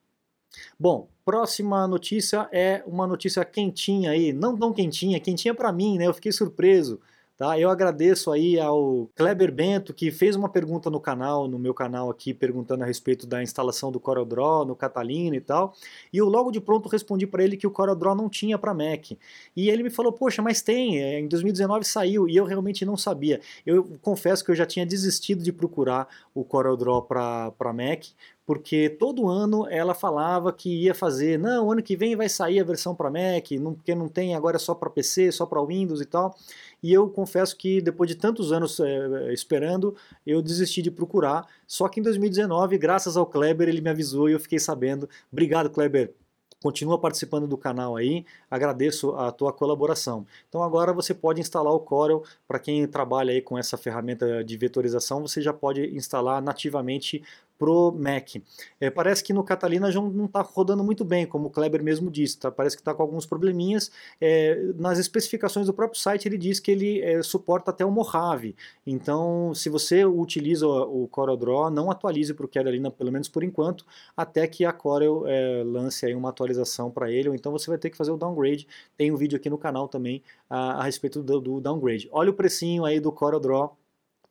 Bom, 0.79 1.09
próxima 1.25 1.87
notícia 1.87 2.49
é 2.53 2.83
uma 2.87 3.07
notícia 3.07 3.45
quentinha 3.45 4.11
aí, 4.11 4.33
não 4.33 4.57
tão 4.57 4.73
quentinha, 4.73 5.21
quentinha 5.21 5.55
para 5.55 5.73
mim, 5.73 5.99
né? 5.99 6.07
Eu 6.07 6.15
fiquei 6.15 6.33
surpreso. 6.33 7.01
Tá? 7.37 7.61
Eu 7.61 7.69
agradeço 7.69 8.33
aí 8.33 8.59
ao 8.59 9.11
Kleber 9.15 9.53
Bento, 9.53 9.93
que 9.93 10.11
fez 10.11 10.35
uma 10.35 10.49
pergunta 10.49 10.89
no 10.89 10.99
canal, 10.99 11.47
no 11.47 11.59
meu 11.59 11.75
canal 11.75 12.09
aqui, 12.09 12.33
perguntando 12.33 12.83
a 12.83 12.87
respeito 12.87 13.27
da 13.27 13.43
instalação 13.43 13.93
do 13.93 14.01
CorelDRAW 14.01 14.65
no 14.65 14.75
Catalina 14.75 15.37
e 15.37 15.41
tal. 15.41 15.75
E 16.11 16.17
eu 16.17 16.31
logo 16.31 16.51
de 16.51 16.63
pronto 16.63 16.89
respondi 16.89 17.27
para 17.27 17.45
ele 17.45 17.59
que 17.59 17.67
o 17.67 17.71
CorelDRAW 17.71 18.15
não 18.15 18.31
tinha 18.31 18.57
para 18.57 18.73
Mac. 18.73 19.11
E 19.55 19.69
ele 19.69 19.83
me 19.83 19.91
falou, 19.91 20.13
poxa, 20.13 20.41
mas 20.41 20.63
tem, 20.63 21.03
é, 21.03 21.21
em 21.21 21.29
2019 21.29 21.85
saiu, 21.85 22.27
e 22.27 22.35
eu 22.35 22.47
realmente 22.47 22.87
não 22.87 22.97
sabia. 22.97 23.39
Eu 23.67 23.85
confesso 24.01 24.43
que 24.43 24.51
eu 24.51 24.55
já 24.55 24.65
tinha 24.65 24.87
desistido 24.87 25.45
de 25.45 25.53
procurar 25.53 26.09
o 26.35 26.43
CorelDRAW 26.43 27.03
para 27.03 27.73
Mac, 27.75 28.07
porque 28.47 28.89
todo 28.89 29.29
ano 29.29 29.67
ela 29.69 29.93
falava 29.93 30.53
que 30.53 30.85
ia 30.85 30.95
fazer, 30.95 31.37
não, 31.37 31.73
ano 31.73 31.83
que 31.83 31.97
vem 31.97 32.15
vai 32.15 32.29
sair 32.29 32.61
a 32.61 32.65
versão 32.65 32.95
para 32.95 33.11
Mac, 33.11 33.51
não, 33.61 33.75
porque 33.75 33.95
não 33.95 34.09
tem 34.09 34.37
agora 34.37 34.57
é 34.57 34.61
só 34.61 34.73
para 34.73 34.89
PC, 34.89 35.33
só 35.33 35.45
para 35.45 35.63
Windows 35.65 36.01
e 36.01 36.07
tal. 36.07 36.35
E 36.81 36.93
eu 36.93 37.09
confesso 37.11 37.57
que 37.57 37.81
depois 37.81 38.09
de 38.09 38.15
tantos 38.15 38.53
anos 38.53 38.79
é, 38.79 39.33
esperando, 39.33 39.97
eu 40.25 40.41
desisti 40.41 40.81
de 40.81 40.91
procurar. 40.91 41.47
Só 41.67 41.89
que 41.89 41.99
em 41.99 42.03
2019, 42.05 42.79
graças 42.79 43.17
ao 43.17 43.27
Kleber, 43.27 43.69
ele 43.69 43.81
me 43.81 43.91
avisou 43.91 44.29
e 44.29 44.33
eu 44.33 44.41
fiquei 44.41 44.61
sabendo. 44.61 45.09
Obrigado, 45.33 45.69
Kleber 45.69 46.15
continua 46.63 46.99
participando 46.99 47.47
do 47.47 47.57
canal 47.57 47.97
aí, 47.97 48.25
agradeço 48.51 49.15
a 49.15 49.31
tua 49.31 49.53
colaboração. 49.53 50.27
Então 50.49 50.63
agora 50.63 50.93
você 50.93 51.15
pode 51.15 51.41
instalar 51.41 51.73
o 51.73 51.79
Corel, 51.79 52.25
para 52.49 52.59
quem 52.59 52.87
trabalha 52.89 53.33
aí 53.33 53.41
com 53.41 53.59
essa 53.59 53.77
ferramenta 53.77 54.43
de 54.43 54.57
vetorização, 54.57 55.21
você 55.21 55.41
já 55.41 55.53
pode 55.53 55.95
instalar 55.95 56.43
nativamente 56.43 57.23
pro 57.59 57.93
Mac. 57.93 58.37
É, 58.81 58.91
parece 58.91 59.23
que 59.23 59.33
no 59.33 59.43
Catalina 59.43 59.91
já 59.91 60.01
não 60.01 60.27
está 60.27 60.41
rodando 60.43 60.83
muito 60.85 61.05
bem, 61.05 61.27
como 61.27 61.49
o 61.49 61.51
Kleber 61.51 61.83
mesmo 61.83 62.11
disse, 62.11 62.39
tá? 62.39 62.51
parece 62.51 62.77
que 62.77 62.83
está 62.83 62.95
com 62.95 63.03
alguns 63.03 63.27
probleminhas. 63.27 63.91
É, 64.21 64.73
nas 64.77 64.99
especificações 64.99 65.67
do 65.67 65.75
próprio 65.75 66.01
site 66.01 66.27
ele 66.27 66.39
diz 66.39 66.61
que 66.61 66.71
ele 66.71 67.01
é, 67.01 67.23
suporta 67.23 67.71
até 67.71 67.85
o 67.85 67.91
Mojave, 67.91 68.55
então 68.87 69.55
se 69.55 69.69
você 69.69 70.05
utiliza 70.05 70.67
o, 70.67 71.05
o 71.05 71.09
CorelDRAW, 71.09 71.71
não 71.71 71.91
atualize 71.91 72.35
para 72.35 72.47
o 72.47 72.49
Catalina, 72.49 72.91
pelo 72.91 73.13
menos 73.13 73.29
por 73.29 73.43
enquanto, 73.43 73.85
até 74.17 74.47
que 74.47 74.65
a 74.65 74.73
Corel 74.73 75.25
é, 75.27 75.63
lance 75.65 76.07
aí 76.07 76.15
uma 76.15 76.31
atualização 76.31 76.91
para 76.91 77.11
ele, 77.11 77.29
ou 77.29 77.35
então 77.35 77.53
você 77.53 77.69
vai 77.69 77.79
ter 77.79 77.91
que 77.91 77.97
fazer 77.97 78.11
o 78.11 78.17
downgrade. 78.17 78.67
Tem 78.97 79.11
um 79.13 79.17
vídeo 79.17 79.37
aqui 79.37 79.51
no 79.51 79.59
canal 79.59 79.89
também 79.89 80.23
a, 80.49 80.81
a 80.81 80.83
respeito 80.85 81.23
do, 81.23 81.41
do 81.41 81.61
downgrade. 81.61 82.09
Olha 82.13 82.31
o 82.31 82.35
precinho 82.35 82.85
aí 82.85 83.01
do 83.01 83.13
CorelDRAW 83.13 83.77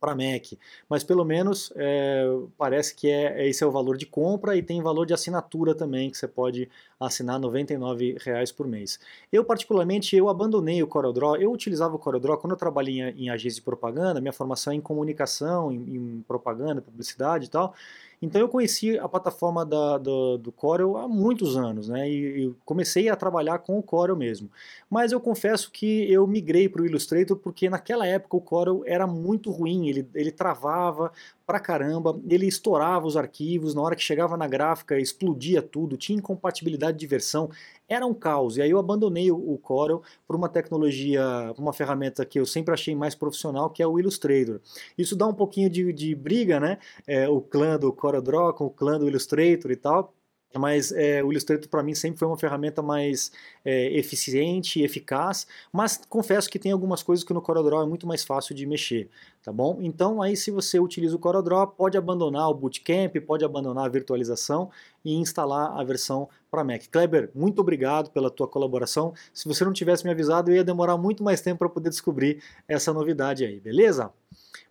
para 0.06 0.13
Mac, 0.13 0.54
mas 0.88 1.04
pelo 1.04 1.25
menos 1.25 1.74
é, 1.75 2.24
parece 2.56 2.94
que 2.94 3.10
é, 3.10 3.48
esse 3.50 3.63
é 3.63 3.68
o 3.68 3.72
valor 3.72 3.98
de 3.98 4.06
compra 4.06 4.56
e 4.56 4.62
tem 4.62 4.80
valor 4.84 5.06
de 5.07 5.16
assinatura 5.16 5.74
também, 5.74 6.12
que 6.12 6.18
você 6.18 6.28
pode 6.28 6.69
assinar 7.00 7.40
R$ 7.42 7.48
99,00 7.48 8.56
por 8.56 8.68
mês. 8.68 9.00
Eu 9.31 9.44
particularmente, 9.44 10.16
eu 10.16 10.30
abandonei 10.30 10.84
o 10.84 10.88
CorelDRAW, 10.88 11.38
eu 11.38 11.52
utilizava 11.52 11.96
o 11.96 12.00
CorelDRAW 12.00 12.38
quando 12.38 12.52
eu 12.52 12.57
trabalhei 12.57 13.02
em, 13.02 13.25
em 13.25 13.30
agência 13.31 13.56
de 13.56 13.63
propaganda, 13.63 14.22
minha 14.22 14.31
formação 14.31 14.72
é 14.72 14.75
em 14.75 14.81
comunicação, 14.81 15.72
em, 15.72 15.78
em 15.78 16.25
propaganda, 16.28 16.81
publicidade 16.81 17.46
e 17.46 17.50
tal, 17.50 17.74
então 18.21 18.39
eu 18.41 18.47
conheci 18.47 18.97
a 18.97 19.07
plataforma 19.07 19.66
da, 19.66 19.97
do, 19.97 20.37
do 20.37 20.51
Corel 20.51 20.97
há 20.97 21.07
muitos 21.07 21.57
anos, 21.57 21.90
né? 21.90 22.09
E, 22.09 22.54
comecei 22.63 23.09
a 23.09 23.16
trabalhar 23.16 23.59
com 23.59 23.78
o 23.78 23.83
Corel 23.83 24.16
mesmo. 24.16 24.49
Mas 24.90 25.11
eu 25.11 25.19
confesso 25.19 25.71
que 25.71 26.11
eu 26.11 26.25
migrei 26.25 26.69
para 26.69 26.81
o 26.81 26.85
Illustrator 26.85 27.37
porque 27.37 27.69
naquela 27.69 28.06
época 28.06 28.37
o 28.37 28.42
Corel 28.42 28.83
era 28.85 29.06
muito 29.06 29.51
ruim, 29.51 29.90
ele, 29.90 30.07
ele 30.13 30.31
travava 30.31 31.11
pra 31.45 31.59
caramba, 31.59 32.19
ele 32.28 32.47
estourava 32.47 33.06
os 33.06 33.16
arquivos, 33.16 33.75
na 33.75 33.81
hora 33.81 33.95
que 33.95 34.02
chegava 34.02 34.35
na 34.35 34.47
gráfica 34.47 34.99
explodia 34.99 35.61
tudo, 35.61 35.97
tinha 35.97 36.18
incompatibilidade 36.18 36.97
de 36.97 37.07
versão, 37.07 37.49
era 37.87 38.06
um 38.06 38.14
caos. 38.14 38.57
E 38.57 38.61
aí 38.61 38.71
eu 38.71 38.80
abandonei 38.80 39.31
o 39.31 39.57
Corel 39.61 40.02
por 40.28 40.35
uma 40.35 40.49
tecnologia, 40.49 41.23
uma 41.57 41.73
ferramenta 41.73 42.25
que 42.25 42.40
eu 42.40 42.45
sempre 42.45 42.73
achei 42.73 42.95
mais 42.95 43.14
profissional, 43.14 43.69
que 43.69 43.83
é 43.83 43.87
o 43.87 43.99
Illustrator. 43.99 44.59
Isso 44.97 45.16
dá 45.16 45.28
um 45.28 45.33
pouquinho 45.33 45.69
de, 45.69 45.94
de 45.94 46.16
briga, 46.16 46.59
né? 46.59 46.80
É, 47.06 47.30
o 47.30 47.40
clã 47.42 47.78
do 47.78 47.94
CorelDRAW 47.94 48.54
com 48.54 48.66
o 48.66 48.69
clã 48.69 48.97
do 48.97 49.07
Illustrator 49.07 49.71
e 49.71 49.75
tal, 49.75 50.14
mas 50.57 50.92
é, 50.92 51.24
o 51.24 51.31
Illustrator 51.31 51.68
para 51.69 51.83
mim 51.83 51.94
sempre 51.94 52.19
foi 52.19 52.28
uma 52.28 52.38
ferramenta 52.38 52.81
mais 52.81 53.31
é, 53.64 53.97
eficiente 53.97 54.80
e 54.80 54.83
eficaz, 54.83 55.47
mas 55.71 56.00
confesso 56.09 56.50
que 56.50 56.59
tem 56.59 56.71
algumas 56.71 57.04
coisas 57.04 57.24
que 57.24 57.33
no 57.33 57.42
CorelDRAW 57.42 57.83
é 57.83 57.85
muito 57.85 58.07
mais 58.07 58.24
fácil 58.24 58.56
de 58.56 58.66
mexer, 58.66 59.09
tá 59.44 59.52
bom? 59.52 59.80
Então 59.81 60.21
aí 60.21 60.35
se 60.35 60.52
você 60.52 60.80
utiliza 60.80 61.16
o 61.16 61.19
CorelDRAW, 61.19 61.68
pode 61.68 61.97
abandonar 61.97 62.50
o 62.50 62.54
Bootcamp, 62.54 63.16
pode 63.26 63.44
abandonar 63.44 63.85
a 63.85 63.90
virtualização 63.90 64.69
e 65.04 65.14
instalar 65.16 65.80
a 65.80 65.83
versão 65.83 66.28
para 66.50 66.64
Mac. 66.64 66.83
Kleber, 66.90 67.30
muito 67.35 67.59
obrigado 67.59 68.09
pela 68.12 68.31
tua 68.31 68.47
colaboração. 68.47 69.14
Se 69.33 69.47
você 69.47 69.66
não 69.66 69.74
tivesse 69.74 70.06
me 70.06 70.12
avisado, 70.12 70.50
eu 70.50 70.56
ia 70.56 70.64
demorar 70.64 70.97
muito 70.97 71.24
mais 71.24 71.42
tempo 71.42 71.59
para 71.59 71.69
poder 71.69 71.90
descobrir 71.90 72.42
essa 72.68 72.94
novidade 72.94 73.45
aí, 73.45 73.59
beleza? 73.59 74.12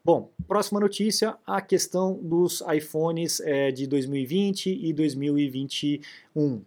Bom, 0.04 0.30
próxima 0.46 0.80
notícia, 0.80 1.36
a 1.46 1.60
questão 1.60 2.18
dos 2.22 2.62
iPhones 2.74 3.40
é, 3.40 3.70
de 3.70 3.86
2020 3.86 4.70
e 4.70 4.92
2021. 4.92 6.62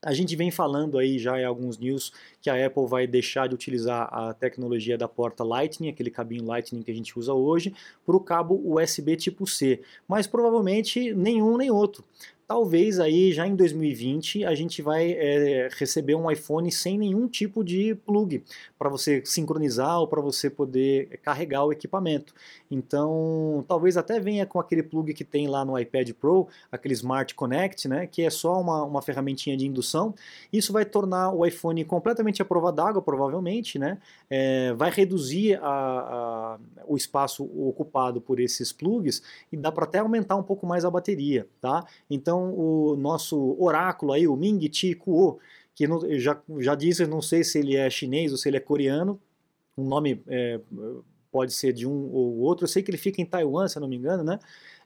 A 0.00 0.14
gente 0.14 0.36
vem 0.36 0.50
falando 0.50 0.96
aí 0.96 1.18
já 1.18 1.40
em 1.40 1.44
alguns 1.44 1.76
news 1.76 2.12
que 2.40 2.48
a 2.48 2.66
Apple 2.66 2.86
vai 2.86 3.04
deixar 3.06 3.48
de 3.48 3.54
utilizar 3.54 4.08
a 4.12 4.32
tecnologia 4.32 4.96
da 4.96 5.08
porta 5.08 5.42
Lightning, 5.42 5.88
aquele 5.88 6.10
cabinho 6.10 6.44
Lightning 6.44 6.82
que 6.82 6.90
a 6.90 6.94
gente 6.94 7.18
usa 7.18 7.34
hoje, 7.34 7.74
para 8.06 8.16
o 8.16 8.20
cabo 8.20 8.62
USB 8.64 9.16
tipo 9.16 9.44
C, 9.44 9.80
mas 10.06 10.26
provavelmente 10.26 11.12
nenhum 11.14 11.56
nem 11.56 11.70
outro 11.70 12.04
talvez 12.48 12.98
aí 12.98 13.30
já 13.30 13.46
em 13.46 13.54
2020 13.54 14.42
a 14.46 14.54
gente 14.54 14.80
vai 14.80 15.12
é, 15.12 15.68
receber 15.76 16.14
um 16.14 16.30
iPhone 16.30 16.72
sem 16.72 16.96
nenhum 16.96 17.28
tipo 17.28 17.62
de 17.62 17.94
plug 17.94 18.42
para 18.78 18.88
você 18.88 19.22
sincronizar 19.22 20.00
ou 20.00 20.08
para 20.08 20.22
você 20.22 20.48
poder 20.48 21.20
carregar 21.22 21.64
o 21.66 21.72
equipamento. 21.72 22.32
Então, 22.70 23.62
talvez 23.68 23.98
até 23.98 24.18
venha 24.18 24.46
com 24.46 24.58
aquele 24.58 24.82
plug 24.82 25.12
que 25.12 25.24
tem 25.24 25.46
lá 25.46 25.62
no 25.62 25.78
iPad 25.78 26.10
Pro, 26.12 26.48
aquele 26.72 26.94
Smart 26.94 27.34
Connect, 27.34 27.86
né, 27.86 28.06
que 28.06 28.22
é 28.22 28.30
só 28.30 28.58
uma, 28.58 28.82
uma 28.82 29.02
ferramentinha 29.02 29.54
de 29.54 29.66
indução. 29.66 30.14
Isso 30.50 30.72
vai 30.72 30.86
tornar 30.86 31.32
o 31.32 31.44
iPhone 31.44 31.84
completamente 31.84 32.40
à 32.40 32.46
prova 32.46 32.72
d'água, 32.72 33.02
provavelmente, 33.02 33.78
né, 33.78 33.98
é, 34.30 34.72
vai 34.72 34.90
reduzir 34.90 35.58
a, 35.62 35.68
a, 35.68 36.58
o 36.86 36.96
espaço 36.96 37.44
ocupado 37.44 38.22
por 38.22 38.40
esses 38.40 38.72
plugs 38.72 39.22
e 39.52 39.56
dá 39.56 39.70
para 39.70 39.84
até 39.84 39.98
aumentar 39.98 40.36
um 40.36 40.42
pouco 40.42 40.66
mais 40.66 40.86
a 40.86 40.90
bateria, 40.90 41.46
tá? 41.60 41.84
Então, 42.08 42.37
então, 42.38 42.54
o 42.54 42.96
nosso 42.96 43.56
oráculo 43.58 44.12
aí, 44.12 44.28
o 44.28 44.36
Ming 44.36 44.70
Chi 44.72 44.94
Kuo, 44.94 45.38
que 45.74 45.86
já, 46.18 46.40
já 46.58 46.74
disse, 46.74 47.06
não 47.06 47.20
sei 47.20 47.42
se 47.42 47.58
ele 47.58 47.76
é 47.76 47.90
chinês 47.90 48.32
ou 48.32 48.38
se 48.38 48.48
ele 48.48 48.56
é 48.56 48.60
coreano, 48.60 49.20
um 49.76 49.84
nome 49.84 50.22
é, 50.26 50.60
pode 51.30 51.52
ser 51.52 51.72
de 51.72 51.86
um 51.86 52.10
ou 52.12 52.38
outro, 52.38 52.64
eu 52.64 52.68
sei 52.68 52.82
que 52.82 52.90
ele 52.90 52.98
fica 52.98 53.20
em 53.20 53.26
Taiwan, 53.26 53.68
se 53.68 53.78
eu 53.78 53.80
não 53.80 53.88
me 53.88 53.96
engano, 53.96 54.24
né? 54.24 54.38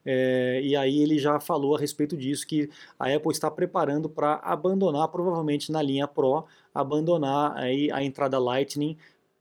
É, 0.05 0.61
e 0.63 0.75
aí 0.75 1.01
ele 1.01 1.17
já 1.19 1.39
falou 1.39 1.77
a 1.77 1.79
respeito 1.79 2.17
disso, 2.17 2.47
que 2.47 2.69
a 2.99 3.15
Apple 3.15 3.31
está 3.31 3.51
preparando 3.51 4.09
para 4.09 4.35
abandonar, 4.37 5.09
provavelmente 5.09 5.71
na 5.71 5.81
linha 5.81 6.09
Pro, 6.09 6.45
abandonar 6.75 7.57
aí 7.57 7.91
a 7.93 8.03
entrada 8.03 8.39
Lightning 8.39 8.97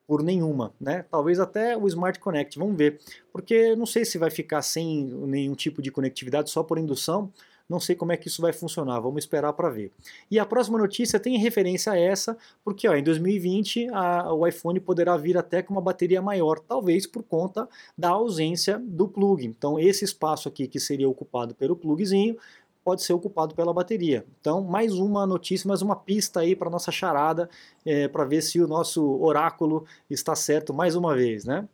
por 0.05 0.21
nenhuma, 0.21 0.73
né? 0.79 1.05
Talvez 1.09 1.39
até 1.39 1.75
o 1.75 1.87
Smart 1.87 2.19
Connect, 2.19 2.59
vamos 2.59 2.77
ver. 2.77 2.99
Porque 3.31 3.75
não 3.75 3.85
sei 3.85 4.05
se 4.05 4.17
vai 4.17 4.29
ficar 4.29 4.61
sem 4.61 5.05
nenhum 5.05 5.55
tipo 5.55 5.81
de 5.81 5.89
conectividade 5.89 6.49
só 6.49 6.61
por 6.63 6.77
indução, 6.77 7.31
não 7.71 7.79
sei 7.79 7.95
como 7.95 8.11
é 8.11 8.17
que 8.17 8.27
isso 8.27 8.41
vai 8.41 8.51
funcionar, 8.51 8.99
vamos 8.99 9.23
esperar 9.23 9.53
para 9.53 9.69
ver. 9.69 9.91
E 10.29 10.37
a 10.37 10.45
próxima 10.45 10.77
notícia 10.77 11.17
tem 11.17 11.37
referência 11.37 11.93
a 11.93 11.97
essa, 11.97 12.37
porque 12.65 12.85
ó, 12.85 12.93
em 12.93 13.01
2020 13.01 13.87
a, 13.93 14.33
o 14.33 14.45
iPhone 14.45 14.77
poderá 14.81 15.15
vir 15.15 15.37
até 15.37 15.63
com 15.63 15.73
uma 15.73 15.81
bateria 15.81 16.21
maior, 16.21 16.59
talvez 16.59 17.07
por 17.07 17.23
conta 17.23 17.67
da 17.97 18.09
ausência 18.09 18.77
do 18.77 19.07
plug. 19.07 19.45
Então 19.45 19.79
esse 19.79 20.03
espaço 20.03 20.49
aqui 20.49 20.67
que 20.67 20.81
seria 20.81 21.07
ocupado 21.07 21.55
pelo 21.55 21.75
plugzinho 21.75 22.37
pode 22.83 23.03
ser 23.03 23.13
ocupado 23.13 23.55
pela 23.55 23.73
bateria. 23.73 24.25
Então, 24.39 24.61
mais 24.61 24.95
uma 24.95 25.25
notícia, 25.25 25.67
mais 25.67 25.81
uma 25.81 25.95
pista 25.95 26.39
aí 26.39 26.55
para 26.55 26.69
nossa 26.69 26.91
charada, 26.91 27.49
é, 27.85 28.07
para 28.07 28.25
ver 28.25 28.41
se 28.41 28.59
o 28.59 28.67
nosso 28.67 29.21
oráculo 29.21 29.85
está 30.09 30.35
certo 30.35 30.73
mais 30.73 30.95
uma 30.95 31.15
vez, 31.15 31.45
né? 31.45 31.69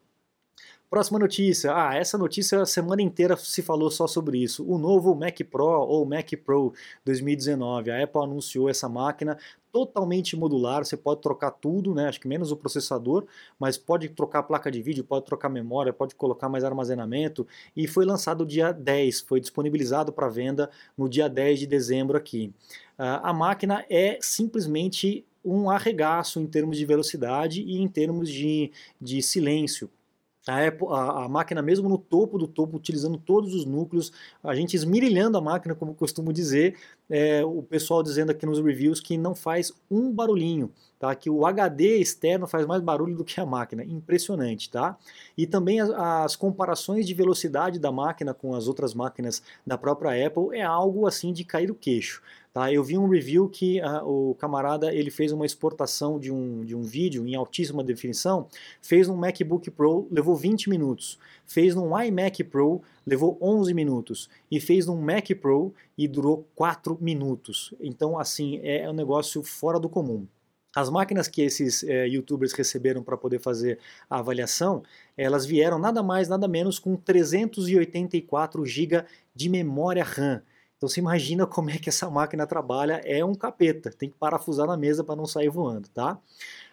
Próxima 0.89 1.19
notícia. 1.19 1.73
Ah, 1.75 1.95
essa 1.95 2.17
notícia 2.17 2.61
a 2.61 2.65
semana 2.65 3.01
inteira 3.01 3.35
se 3.35 3.61
falou 3.61 3.91
só 3.91 4.07
sobre 4.07 4.37
isso. 4.37 4.65
O 4.65 4.77
novo 4.77 5.13
Mac 5.13 5.37
Pro 5.41 5.65
ou 5.65 6.05
Mac 6.05 6.31
Pro 6.45 6.73
2019. 7.03 7.91
A 7.91 8.01
Apple 8.01 8.21
anunciou 8.21 8.69
essa 8.69 8.87
máquina 8.87 9.37
totalmente 9.69 10.37
modular, 10.37 10.85
você 10.85 10.95
pode 10.95 11.21
trocar 11.21 11.51
tudo, 11.51 11.93
né? 11.93 12.07
Acho 12.07 12.21
que 12.21 12.27
menos 12.27 12.53
o 12.53 12.55
processador, 12.55 13.25
mas 13.59 13.77
pode 13.77 14.07
trocar 14.07 14.43
placa 14.43 14.71
de 14.71 14.81
vídeo, 14.81 15.03
pode 15.03 15.25
trocar 15.25 15.49
memória, 15.49 15.91
pode 15.91 16.15
colocar 16.15 16.47
mais 16.47 16.63
armazenamento 16.63 17.45
e 17.75 17.85
foi 17.85 18.05
lançado 18.05 18.45
dia 18.45 18.71
10, 18.71 19.19
foi 19.21 19.41
disponibilizado 19.41 20.13
para 20.13 20.29
venda 20.29 20.69
no 20.97 21.09
dia 21.09 21.27
10 21.27 21.59
de 21.59 21.67
dezembro 21.67 22.17
aqui. 22.17 22.53
Uh, 22.97 23.19
a 23.23 23.33
máquina 23.33 23.85
é 23.89 24.17
simplesmente 24.21 25.25
um 25.43 25.69
arregaço 25.69 26.39
em 26.39 26.47
termos 26.47 26.77
de 26.77 26.85
velocidade 26.85 27.61
e 27.61 27.77
em 27.77 27.89
termos 27.89 28.29
de, 28.29 28.71
de 29.01 29.21
silêncio 29.21 29.89
a, 30.47 30.67
Apple, 30.67 30.87
a, 30.89 31.25
a, 31.25 31.29
máquina 31.29 31.61
mesmo 31.61 31.89
no 31.89 31.97
topo 31.97 32.37
do 32.37 32.47
topo, 32.47 32.77
utilizando 32.77 33.17
todos 33.17 33.53
os 33.53 33.65
núcleos, 33.65 34.11
a 34.43 34.55
gente 34.55 34.75
esmirilhando 34.75 35.37
a 35.37 35.41
máquina, 35.41 35.75
como 35.75 35.93
costumo 35.93 36.31
dizer, 36.31 36.75
é, 37.09 37.43
o 37.43 37.61
pessoal 37.61 38.01
dizendo 38.01 38.31
aqui 38.31 38.45
nos 38.45 38.59
reviews 38.59 38.99
que 38.99 39.17
não 39.17 39.35
faz 39.35 39.73
um 39.89 40.11
barulhinho, 40.11 40.71
tá? 40.99 41.13
que 41.13 41.29
o 41.29 41.45
HD 41.45 41.97
externo 41.97 42.47
faz 42.47 42.65
mais 42.65 42.81
barulho 42.81 43.15
do 43.15 43.25
que 43.25 43.39
a 43.39 43.45
máquina, 43.45 43.83
impressionante. 43.83 44.69
Tá? 44.69 44.97
E 45.37 45.45
também 45.45 45.79
as, 45.79 45.89
as 45.89 46.35
comparações 46.35 47.05
de 47.05 47.13
velocidade 47.13 47.79
da 47.79 47.91
máquina 47.91 48.33
com 48.33 48.55
as 48.55 48.67
outras 48.67 48.93
máquinas 48.93 49.41
da 49.65 49.77
própria 49.77 50.27
Apple 50.27 50.57
é 50.57 50.63
algo 50.63 51.07
assim 51.07 51.33
de 51.33 51.43
cair 51.43 51.69
o 51.69 51.75
queixo. 51.75 52.21
Tá? 52.57 52.73
Eu 52.73 52.83
vi 52.83 52.97
um 52.97 53.07
review 53.07 53.47
que 53.47 53.79
uh, 53.81 54.03
o 54.03 54.33
camarada 54.33 54.91
ele 54.91 55.11
fez 55.11 55.31
uma 55.31 55.45
exportação 55.45 56.17
de 56.17 56.31
um, 56.31 56.65
de 56.65 56.75
um 56.75 56.81
vídeo 56.81 57.27
em 57.27 57.35
altíssima 57.35 57.83
definição, 57.83 58.47
fez 58.81 59.07
num 59.07 59.15
MacBook 59.15 59.69
Pro, 59.69 60.07
levou 60.09 60.35
20 60.35 60.67
minutos, 60.67 61.19
fez 61.45 61.75
num 61.75 61.91
iMac 62.01 62.43
Pro, 62.45 62.81
levou 63.05 63.37
11 63.39 63.75
minutos, 63.75 64.27
e 64.49 64.59
fez 64.59 64.87
num 64.87 64.99
Mac 64.99 65.29
Pro 65.39 65.71
e 65.95 66.07
durou 66.07 66.47
4 66.55 66.97
minutos. 66.99 67.75
Então, 67.79 68.17
assim, 68.17 68.59
é 68.63 68.89
um 68.89 68.93
negócio 68.93 69.43
fora 69.43 69.79
do 69.79 69.87
comum. 69.87 70.25
As 70.75 70.89
máquinas 70.89 71.27
que 71.27 71.43
esses 71.43 71.83
é, 71.83 72.07
youtubers 72.07 72.53
receberam 72.53 73.03
para 73.03 73.15
poder 73.15 73.39
fazer 73.39 73.77
a 74.09 74.17
avaliação, 74.17 74.81
elas 75.15 75.45
vieram 75.45 75.77
nada 75.77 76.01
mais, 76.01 76.27
nada 76.27 76.47
menos 76.47 76.79
com 76.79 76.95
384 76.95 78.65
GB 78.65 79.05
de 79.35 79.47
memória 79.47 80.03
RAM. 80.03 80.41
Então 80.77 80.87
você 80.87 80.99
imagina 80.99 81.45
como 81.47 81.69
é 81.69 81.77
que 81.77 81.89
essa 81.89 82.09
máquina 82.09 82.47
trabalha, 82.47 83.01
é 83.03 83.23
um 83.23 83.35
capeta, 83.35 83.91
tem 83.91 84.09
que 84.09 84.15
parafusar 84.17 84.67
na 84.67 84.77
mesa 84.77 85.03
para 85.03 85.15
não 85.15 85.25
sair 85.25 85.49
voando, 85.49 85.89
tá? 85.89 86.19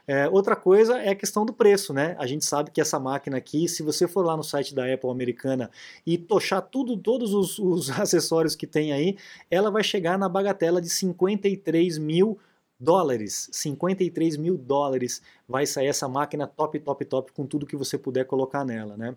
É, 0.07 0.29
outra 0.29 0.55
coisa 0.55 0.99
é 0.99 1.11
a 1.11 1.15
questão 1.15 1.47
do 1.47 1.53
preço, 1.53 1.95
né? 1.95 2.15
A 2.19 2.27
gente 2.27 2.45
sabe 2.45 2.71
que 2.71 2.81
essa 2.81 3.01
máquina 3.01 3.39
aqui, 3.39 3.67
se 3.67 3.83
você 3.83 4.07
for 4.07 4.25
lá 4.25 4.37
no 4.37 4.45
site 4.45 4.75
da 4.75 4.93
Apple 4.93 5.11
americana 5.11 5.71
e 6.07 6.19
tochar 6.19 6.61
tudo, 6.61 6.97
todos 6.97 7.33
os, 7.33 7.59
os 7.61 7.91
acessórios 7.91 8.55
que 8.55 8.67
tem 8.67 8.93
aí, 8.93 9.17
ela 9.51 9.71
vai 9.71 9.83
chegar 9.83 10.19
na 10.19 10.29
bagatela 10.29 10.81
de 10.81 10.91
53 10.91 11.97
mil 11.99 12.39
dólares, 12.79 13.49
53 13.53 14.37
mil 14.37 14.59
dólares 14.59 15.23
vai 15.49 15.65
sair 15.65 15.87
essa 15.87 16.09
máquina 16.09 16.47
top, 16.47 16.79
top, 16.81 17.05
top 17.07 17.33
com 17.33 17.47
tudo 17.47 17.67
que 17.67 17.77
você 17.77 17.97
puder 17.97 18.27
colocar 18.27 18.65
nela, 18.65 18.97
né? 18.97 19.17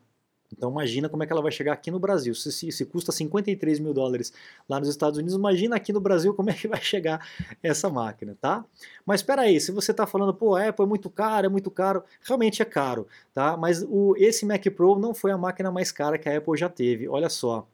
Então 0.55 0.71
imagina 0.71 1.09
como 1.09 1.23
é 1.23 1.27
que 1.27 1.33
ela 1.33 1.41
vai 1.41 1.51
chegar 1.51 1.73
aqui 1.73 1.91
no 1.91 1.99
Brasil. 1.99 2.33
Se, 2.33 2.51
se, 2.51 2.71
se, 2.71 2.85
custa 2.85 3.11
53 3.11 3.79
mil 3.79 3.93
dólares 3.93 4.31
lá 4.67 4.79
nos 4.79 4.89
Estados 4.89 5.17
Unidos, 5.17 5.35
imagina 5.35 5.75
aqui 5.75 5.91
no 5.91 5.99
Brasil 5.99 6.33
como 6.33 6.49
é 6.49 6.53
que 6.53 6.67
vai 6.67 6.81
chegar 6.81 7.25
essa 7.61 7.89
máquina, 7.89 8.37
tá? 8.39 8.65
Mas 9.05 9.21
espera 9.21 9.43
aí, 9.43 9.59
se 9.59 9.71
você 9.71 9.91
está 9.91 10.07
falando, 10.07 10.33
pô, 10.33 10.55
Apple 10.55 10.85
é 10.85 10.87
muito 10.87 11.09
caro, 11.09 11.45
é 11.45 11.49
muito 11.49 11.69
caro, 11.69 12.03
realmente 12.21 12.61
é 12.61 12.65
caro, 12.65 13.07
tá? 13.33 13.57
Mas 13.57 13.83
o, 13.83 14.15
esse 14.17 14.45
Mac 14.45 14.63
Pro 14.75 14.97
não 14.97 15.13
foi 15.13 15.31
a 15.31 15.37
máquina 15.37 15.71
mais 15.71 15.91
cara 15.91 16.17
que 16.17 16.29
a 16.29 16.37
Apple 16.37 16.57
já 16.57 16.69
teve, 16.69 17.07
olha 17.07 17.29
só 17.29 17.67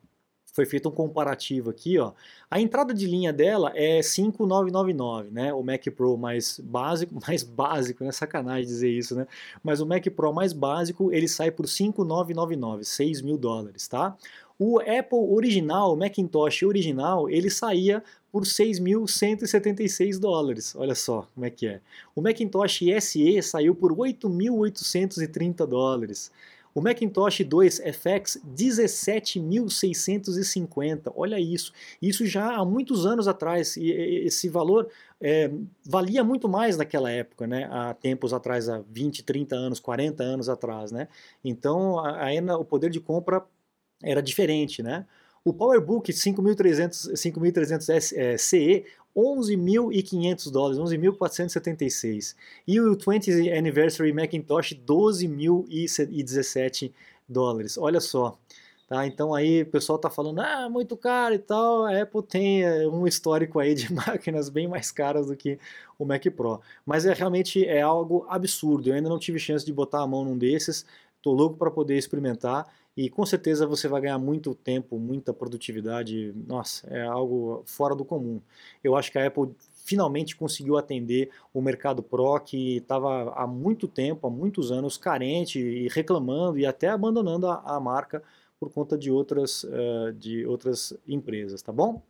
foi 0.53 0.65
feito 0.67 0.88
um 0.88 0.91
comparativo 0.91 1.72
aqui, 1.72 1.98
ó. 1.98 2.13
A 2.50 2.62
entrada 2.62 2.93
de 2.93 3.07
linha 3.07 3.33
dela 3.33 3.72
é 3.75 4.03
5999, 4.03 5.31
né? 5.31 5.51
O 5.51 5.63
Mac 5.63 5.83
Pro 5.88 6.15
mais 6.15 6.60
básico, 6.63 7.15
mais 7.27 7.43
básico, 7.43 8.03
né? 8.03 8.12
Sacanagem 8.12 8.65
dizer 8.65 8.89
isso, 8.89 9.15
né? 9.15 9.27
Mas 9.63 9.81
o 9.81 9.86
Mac 9.86 10.05
Pro 10.15 10.31
mais 10.31 10.53
básico, 10.53 11.12
ele 11.12 11.27
sai 11.27 11.50
por 11.50 11.67
5999, 11.67 12.86
6 12.86 13.22
mil 13.24 13.38
dólares, 13.38 13.88
tá? 13.88 14.15
O 14.60 14.79
Apple 14.79 15.17
original, 15.17 15.93
o 15.93 15.98
Macintosh 15.98 16.62
original, 16.62 17.27
ele 17.27 17.50
saía 17.50 18.03
por 18.31 18.43
6.176 18.43 20.19
dólares. 20.19 20.75
Olha 20.75 20.93
só 20.93 21.27
como 21.33 21.48
é 21.48 21.50
que 21.50 21.67
é. 21.67 21.81
O 22.15 22.22
Macintosh 22.22 22.81
SE 23.01 23.41
saiu 23.41 23.74
por 23.74 23.91
8.830 23.91 25.65
dólares. 25.65 26.31
O 26.75 26.81
Macintosh 26.81 27.45
2 27.45 27.81
FX 27.93 28.41
17.650, 28.55 31.13
olha 31.15 31.39
isso. 31.39 31.71
Isso 32.01 32.25
já 32.25 32.55
há 32.55 32.65
muitos 32.65 33.05
anos 33.05 33.27
atrás, 33.27 33.77
e 33.77 33.91
esse 33.91 34.49
valor 34.49 34.89
é, 35.21 35.51
valia 35.85 36.23
muito 36.23 36.49
mais 36.49 36.75
naquela 36.75 37.11
época, 37.11 37.45
né? 37.45 37.69
há 37.71 37.93
tempos 37.93 38.33
atrás, 38.33 38.67
há 38.67 38.81
20, 38.89 39.21
30 39.23 39.55
anos, 39.55 39.79
40 39.79 40.23
anos 40.23 40.49
atrás. 40.49 40.91
Né? 40.91 41.07
Então, 41.43 41.99
ainda 41.99 42.57
o 42.57 42.65
poder 42.65 42.89
de 42.89 42.99
compra 42.99 43.43
era 44.01 44.19
diferente. 44.21 44.81
Né? 44.81 45.05
O 45.45 45.53
PowerBook 45.53 46.11
5300, 46.11 47.11
5300 47.15 48.13
é, 48.13 48.35
CE 48.37 48.85
11.500 49.15 50.51
dólares, 50.51 50.79
11.476. 50.79 52.36
E 52.67 52.79
o 52.79 52.96
20th 52.96 53.55
Anniversary 53.58 54.12
Macintosh, 54.12 54.74
12.017 54.86 56.91
dólares. 57.27 57.77
Olha 57.77 58.00
só. 58.00 58.38
Tá, 58.88 59.08
então 59.08 59.34
aí 59.34 59.62
o 59.62 59.65
pessoal 59.65 59.96
está 59.96 60.10
falando, 60.10 60.41
ah, 60.41 60.70
muito 60.70 60.98
caro 60.98 61.34
e 61.34 61.39
tal. 61.39 61.86
A 61.86 62.01
Apple 62.01 62.22
tem 62.22 62.63
eh, 62.63 62.88
um 62.88 63.08
histórico 63.08 63.60
aí 63.60 63.74
de 63.74 63.91
máquinas 63.93 64.50
bem 64.50 64.67
mais 64.67 64.91
caras 64.91 65.27
do 65.27 65.36
que 65.36 65.58
o 65.98 66.05
Mac 66.05 66.24
Pro. 66.36 66.62
Mas 66.86 67.05
é 67.05 67.13
realmente 67.13 67.65
é 67.65 67.82
algo 67.82 68.25
absurdo. 68.29 68.89
Eu 68.89 68.96
ainda 68.96 69.10
não 69.10 69.17
tive 69.17 69.39
chance 69.39 69.65
de 69.65 69.74
botar 69.74 70.01
a 70.01 70.08
mão 70.08 70.25
num 70.25 70.38
desses. 70.38 70.86
Estou 71.17 71.34
louco 71.34 71.58
para 71.58 71.72
poder 71.72 71.98
experimentar 71.98 72.67
e 72.95 73.09
com 73.09 73.25
certeza 73.25 73.65
você 73.65 73.88
vai 73.88 74.01
ganhar 74.01 74.19
muito 74.19 74.53
tempo, 74.53 75.00
muita 75.00 75.33
produtividade. 75.33 76.33
Nossa, 76.47 76.88
é 76.88 77.01
algo 77.01 77.63
fora 77.65 77.95
do 77.95 78.05
comum. 78.05 78.39
Eu 78.83 78.95
acho 78.95 79.12
que 79.12 79.17
a 79.17 79.27
Apple 79.27 79.55
finalmente 79.83 80.35
conseguiu 80.35 80.77
atender 80.77 81.29
o 81.53 81.62
mercado 81.62 82.01
Pro 82.01 82.39
que 82.39 82.77
estava 82.77 83.33
há 83.33 83.47
muito 83.47 83.88
tempo, 83.88 84.27
há 84.27 84.29
muitos 84.29 84.71
anos, 84.71 84.97
carente 84.97 85.59
e 85.59 85.88
reclamando 85.89 86.57
e 86.57 86.65
até 86.65 86.89
abandonando 86.89 87.47
a, 87.47 87.62
a 87.65 87.79
marca 87.79 88.23
por 88.59 88.71
conta 88.71 88.97
de 88.97 89.12
outras, 89.12 89.63
uh, 89.63 90.13
de 90.13 90.45
outras 90.45 90.93
empresas, 91.07 91.62
tá 91.62 91.71
bom? 91.71 92.01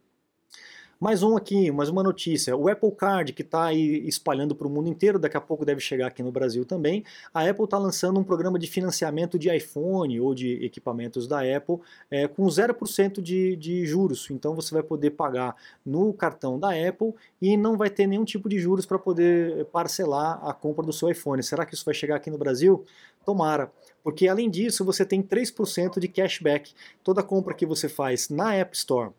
Mais 1.00 1.22
um 1.22 1.36
aqui, 1.36 1.70
mais 1.72 1.90
uma 1.90 2.02
notícia. 2.02 2.56
O 2.56 2.70
Apple 2.70 2.92
Card, 2.92 3.34
que 3.34 3.42
está 3.42 3.66
aí 3.66 4.08
espalhando 4.08 4.56
para 4.56 4.68
o 4.68 4.70
mundo 4.70 4.88
inteiro, 4.88 5.20
daqui 5.20 5.36
a 5.36 5.42
pouco 5.42 5.66
deve 5.66 5.82
chegar 5.82 6.08
aqui 6.08 6.24
no 6.24 6.32
Brasil 6.32 6.64
também. 6.64 7.04
A 7.34 7.50
Apple 7.50 7.66
está 7.66 7.78
lançando 7.78 8.20
um 8.20 8.24
programa 8.24 8.58
de 8.58 8.68
financiamento 8.68 9.38
de 9.38 9.54
iPhone 9.54 10.20
ou 10.22 10.34
de 10.34 10.64
equipamentos 10.64 11.28
da 11.28 11.40
Apple 11.40 11.80
é, 12.10 12.28
com 12.28 12.46
0% 12.46 13.22
de, 13.22 13.56
de 13.56 13.86
juros. 13.86 14.30
Então 14.30 14.56
você 14.56 14.74
vai 14.74 14.84
poder 14.84 15.12
pagar 15.12 15.56
no 15.86 16.14
cartão 16.14 16.58
da 16.58 16.70
Apple 16.70 17.14
e 17.42 17.58
não 17.58 17.76
vai 17.76 17.90
ter 17.90 18.08
nenhum 18.08 18.24
tipo 18.24 18.48
de 18.48 18.60
juros 18.60 18.86
para 18.86 19.00
poder 19.00 19.66
parcelar 19.66 20.40
a 20.48 20.54
compra 20.54 20.86
do 20.86 20.94
seu 20.94 21.10
iPhone. 21.10 21.44
Será 21.44 21.66
que 21.66 21.74
isso 21.74 21.84
vai 21.84 21.94
chegar 21.94 22.16
aqui 22.16 22.30
no 22.30 22.38
Brasil? 22.38 22.86
Tomara. 23.26 23.72
Porque 24.04 24.28
além 24.28 24.50
disso, 24.50 24.86
você 24.86 25.06
tem 25.06 25.22
3% 25.22 26.00
de 26.00 26.08
cashback. 26.08 26.74
Toda 27.04 27.24
compra 27.24 27.54
que 27.54 27.66
você 27.66 27.90
faz 27.90 28.30
na 28.30 28.56
App 28.56 28.76
Store 28.76 29.12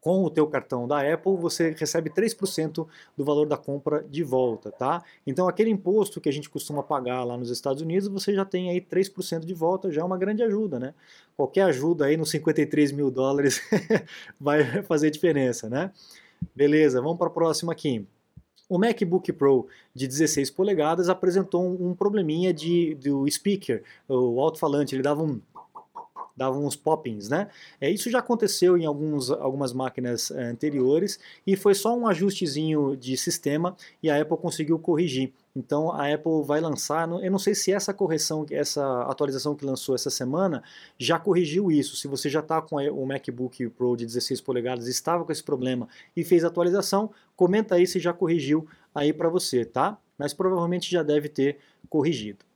com 0.00 0.24
o 0.24 0.30
teu 0.30 0.46
cartão 0.46 0.88
da 0.88 1.00
Apple, 1.12 1.36
você 1.36 1.70
recebe 1.70 2.08
3% 2.10 2.86
do 3.16 3.24
valor 3.24 3.46
da 3.46 3.56
compra 3.56 4.02
de 4.08 4.22
volta, 4.22 4.72
tá? 4.72 5.02
Então 5.26 5.46
aquele 5.46 5.70
imposto 5.70 6.20
que 6.20 6.28
a 6.28 6.32
gente 6.32 6.48
costuma 6.48 6.82
pagar 6.82 7.22
lá 7.24 7.36
nos 7.36 7.50
Estados 7.50 7.82
Unidos, 7.82 8.08
você 8.08 8.34
já 8.34 8.44
tem 8.44 8.70
aí 8.70 8.80
3% 8.80 9.44
de 9.44 9.54
volta, 9.54 9.92
já 9.92 10.00
é 10.00 10.04
uma 10.04 10.16
grande 10.16 10.42
ajuda, 10.42 10.78
né? 10.78 10.94
Qualquer 11.36 11.62
ajuda 11.62 12.06
aí 12.06 12.16
nos 12.16 12.30
53 12.30 12.92
mil 12.92 13.10
dólares 13.10 13.60
vai 14.40 14.82
fazer 14.82 15.10
diferença, 15.10 15.68
né? 15.68 15.92
Beleza, 16.54 17.02
vamos 17.02 17.18
para 17.18 17.26
a 17.26 17.30
próxima 17.30 17.72
aqui. 17.72 18.06
O 18.70 18.78
MacBook 18.78 19.32
Pro 19.32 19.66
de 19.92 20.06
16 20.06 20.48
polegadas 20.52 21.08
apresentou 21.08 21.66
um, 21.66 21.92
probleminha 21.92 22.54
de, 22.54 22.94
do 22.94 23.28
speaker, 23.28 23.82
o 24.08 24.40
alto-falante, 24.40 24.94
ele 24.94 25.02
dava 25.02 25.24
um 25.24 25.40
davam 26.40 26.64
uns 26.64 26.74
poppings, 26.74 27.28
né? 27.28 27.48
É, 27.78 27.90
isso 27.90 28.10
já 28.10 28.20
aconteceu 28.20 28.78
em 28.78 28.86
alguns, 28.86 29.30
algumas 29.30 29.74
máquinas 29.74 30.30
é, 30.30 30.44
anteriores 30.44 31.20
e 31.46 31.54
foi 31.54 31.74
só 31.74 31.94
um 31.94 32.06
ajustezinho 32.06 32.96
de 32.96 33.14
sistema 33.14 33.76
e 34.02 34.08
a 34.08 34.18
Apple 34.18 34.38
conseguiu 34.38 34.78
corrigir. 34.78 35.34
Então 35.54 35.92
a 35.92 36.10
Apple 36.10 36.42
vai 36.42 36.58
lançar, 36.58 37.06
eu 37.10 37.30
não 37.30 37.38
sei 37.38 37.54
se 37.54 37.70
essa 37.70 37.92
correção, 37.92 38.46
essa 38.50 39.02
atualização 39.02 39.54
que 39.54 39.66
lançou 39.66 39.94
essa 39.94 40.08
semana 40.08 40.62
já 40.96 41.18
corrigiu 41.18 41.70
isso. 41.70 41.94
Se 41.94 42.08
você 42.08 42.30
já 42.30 42.40
está 42.40 42.62
com 42.62 42.76
o 42.76 43.06
MacBook 43.06 43.68
Pro 43.70 43.94
de 43.94 44.06
16 44.06 44.40
polegadas 44.40 44.86
estava 44.86 45.26
com 45.26 45.32
esse 45.32 45.42
problema 45.42 45.88
e 46.16 46.24
fez 46.24 46.42
a 46.42 46.48
atualização, 46.48 47.10
comenta 47.36 47.74
aí 47.74 47.86
se 47.86 48.00
já 48.00 48.14
corrigiu 48.14 48.66
aí 48.94 49.12
para 49.12 49.28
você, 49.28 49.62
tá? 49.62 49.98
Mas 50.16 50.32
provavelmente 50.32 50.90
já 50.90 51.02
deve 51.02 51.28
ter 51.28 51.58
corrigido. 51.90 52.46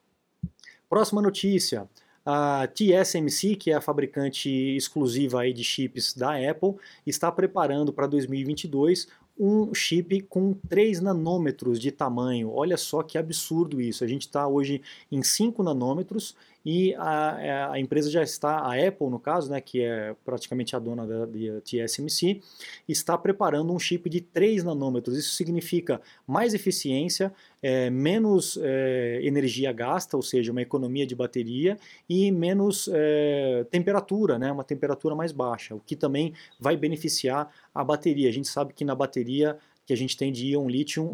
Próxima 0.88 1.20
notícia. 1.20 1.86
A 2.24 2.66
TSMC, 2.68 3.54
que 3.56 3.70
é 3.70 3.74
a 3.74 3.80
fabricante 3.80 4.48
exclusiva 4.48 5.42
aí 5.42 5.52
de 5.52 5.62
chips 5.62 6.14
da 6.14 6.32
Apple, 6.50 6.74
está 7.06 7.30
preparando 7.30 7.92
para 7.92 8.06
2022 8.06 9.08
um 9.38 9.74
chip 9.74 10.20
com 10.22 10.54
3 10.68 11.00
nanômetros 11.00 11.80
de 11.80 11.90
tamanho. 11.90 12.52
Olha 12.52 12.76
só 12.76 13.02
que 13.02 13.18
absurdo 13.18 13.80
isso. 13.80 14.04
A 14.04 14.06
gente 14.06 14.22
está 14.22 14.46
hoje 14.46 14.80
em 15.10 15.22
5 15.22 15.62
nanômetros 15.62 16.36
e 16.64 16.94
a, 16.94 17.36
é, 17.40 17.64
a, 17.72 17.78
empresa 17.78 18.10
já 18.10 18.22
está, 18.22 18.58
a 18.58 18.72
Apple 18.74 19.10
no 19.10 19.18
caso, 19.18 19.50
né, 19.50 19.60
que 19.60 19.82
é 19.82 20.14
praticamente 20.24 20.74
a 20.74 20.78
dona 20.78 21.06
da, 21.06 21.26
da 21.26 21.60
TSMC, 21.60 22.40
está 22.88 23.18
preparando 23.18 23.72
um 23.72 23.78
chip 23.78 24.08
de 24.08 24.20
3 24.20 24.64
nanômetros. 24.64 25.18
Isso 25.18 25.34
significa 25.34 26.00
mais 26.26 26.54
eficiência, 26.54 27.32
é, 27.62 27.90
menos 27.90 28.58
é, 28.62 29.20
energia 29.22 29.72
gasta, 29.72 30.16
ou 30.16 30.22
seja, 30.22 30.52
uma 30.52 30.62
economia 30.62 31.06
de 31.06 31.14
bateria 31.14 31.76
e 32.08 32.30
menos 32.32 32.88
é, 32.92 33.66
temperatura, 33.70 34.38
né, 34.38 34.50
uma 34.50 34.64
temperatura 34.64 35.14
mais 35.14 35.32
baixa, 35.32 35.74
o 35.74 35.80
que 35.80 35.94
também 35.94 36.32
vai 36.58 36.76
beneficiar 36.76 37.50
a 37.74 37.84
bateria. 37.84 38.28
A 38.28 38.32
gente 38.32 38.48
sabe 38.48 38.72
que 38.72 38.84
na 38.84 38.94
bateria 38.94 39.58
que 39.86 39.92
a 39.92 39.96
gente 39.96 40.16
tem 40.16 40.32
de 40.32 40.46
íon 40.46 40.68
lítio, 40.68 41.04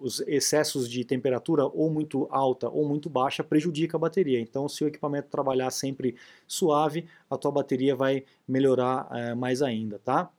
os 0.00 0.20
excessos 0.20 0.88
de 0.88 1.04
temperatura 1.04 1.66
ou 1.66 1.90
muito 1.90 2.28
alta 2.30 2.68
ou 2.68 2.88
muito 2.88 3.10
baixa 3.10 3.42
prejudica 3.42 3.96
a 3.96 4.00
bateria. 4.00 4.40
Então, 4.40 4.68
se 4.68 4.84
o 4.84 4.88
equipamento 4.88 5.28
trabalhar 5.28 5.70
sempre 5.70 6.14
suave, 6.46 7.06
a 7.28 7.36
tua 7.36 7.50
bateria 7.50 7.96
vai 7.96 8.24
melhorar 8.46 9.08
é, 9.12 9.34
mais 9.34 9.62
ainda, 9.62 9.98
tá? 9.98 10.30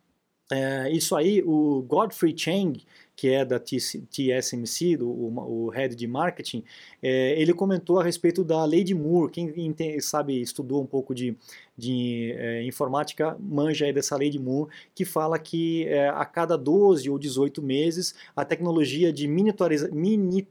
É, 0.52 0.92
isso 0.92 1.16
aí, 1.16 1.42
o 1.46 1.82
Godfrey 1.84 2.38
Chang, 2.38 2.84
que 3.16 3.30
é 3.30 3.46
da 3.46 3.60
TSMC, 3.60 4.98
do, 4.98 5.10
o, 5.10 5.66
o 5.66 5.70
head 5.70 5.96
de 5.96 6.08
marketing, 6.08 6.64
é, 7.02 7.40
ele 7.40 7.54
comentou 7.54 8.00
a 8.00 8.04
respeito 8.04 8.44
da 8.44 8.64
lei 8.66 8.84
de 8.84 8.94
Moore. 8.94 9.32
Quem 9.32 9.54
sabe 10.00 10.42
estudou 10.42 10.82
um 10.82 10.86
pouco 10.86 11.14
de, 11.14 11.36
de 11.78 12.34
é, 12.38 12.64
informática 12.64 13.38
manja 13.40 13.86
aí 13.86 13.94
dessa 13.94 14.16
lei 14.16 14.30
de 14.30 14.40
Moore, 14.40 14.72
que 14.96 15.06
fala 15.06 15.38
que 15.38 15.88
é, 15.88 16.10
a 16.10 16.26
cada 16.26 16.58
12 16.58 17.10
ou 17.10 17.20
18 17.20 17.62
meses 17.62 18.16
a 18.36 18.44
tecnologia 18.44 19.14
de 19.14 19.28
miniaturiza, 19.28 19.90
mini, 19.92 20.48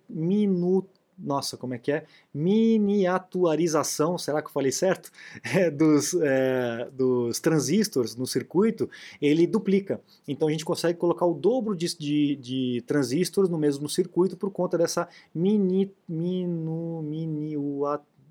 nossa, 1.19 1.57
como 1.57 1.75
é 1.75 1.79
que 1.79 1.93
é? 1.93 2.05
Miniaturização, 2.35 4.17
será 4.19 4.41
que 4.41 4.49
eu 4.49 4.53
falei 4.53 4.73
certo? 4.73 5.11
É, 5.55 5.71
dos, 5.71 6.15
é, 6.15 6.89
dos 6.93 7.39
transistores 7.39 8.17
no 8.17 8.27
circuito, 8.27 8.89
ele 9.21 9.47
duplica. 9.47 10.01
Então 10.27 10.49
a 10.49 10.51
gente 10.51 10.65
consegue 10.65 10.99
colocar 10.99 11.27
o 11.27 11.35
dobro 11.35 11.77
de, 11.77 11.95
de, 11.97 12.37
de 12.37 12.85
transistores 12.87 13.51
no 13.51 13.59
mesmo 13.59 13.89
circuito 13.89 14.37
por 14.37 14.51
conta 14.51 14.79
dessa 14.79 15.09
mini, 15.35 15.93
minu, 16.09 17.03
mini, 17.03 17.57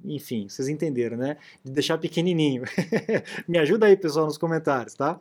enfim, 0.03 0.47
vocês 0.49 0.67
entenderam, 0.67 1.17
né? 1.17 1.37
De 1.63 1.71
deixar 1.71 1.97
pequenininho. 1.97 2.63
Me 3.47 3.59
ajuda 3.59 3.85
aí, 3.85 3.95
pessoal, 3.95 4.25
nos 4.25 4.37
comentários, 4.37 4.95
tá? 4.95 5.19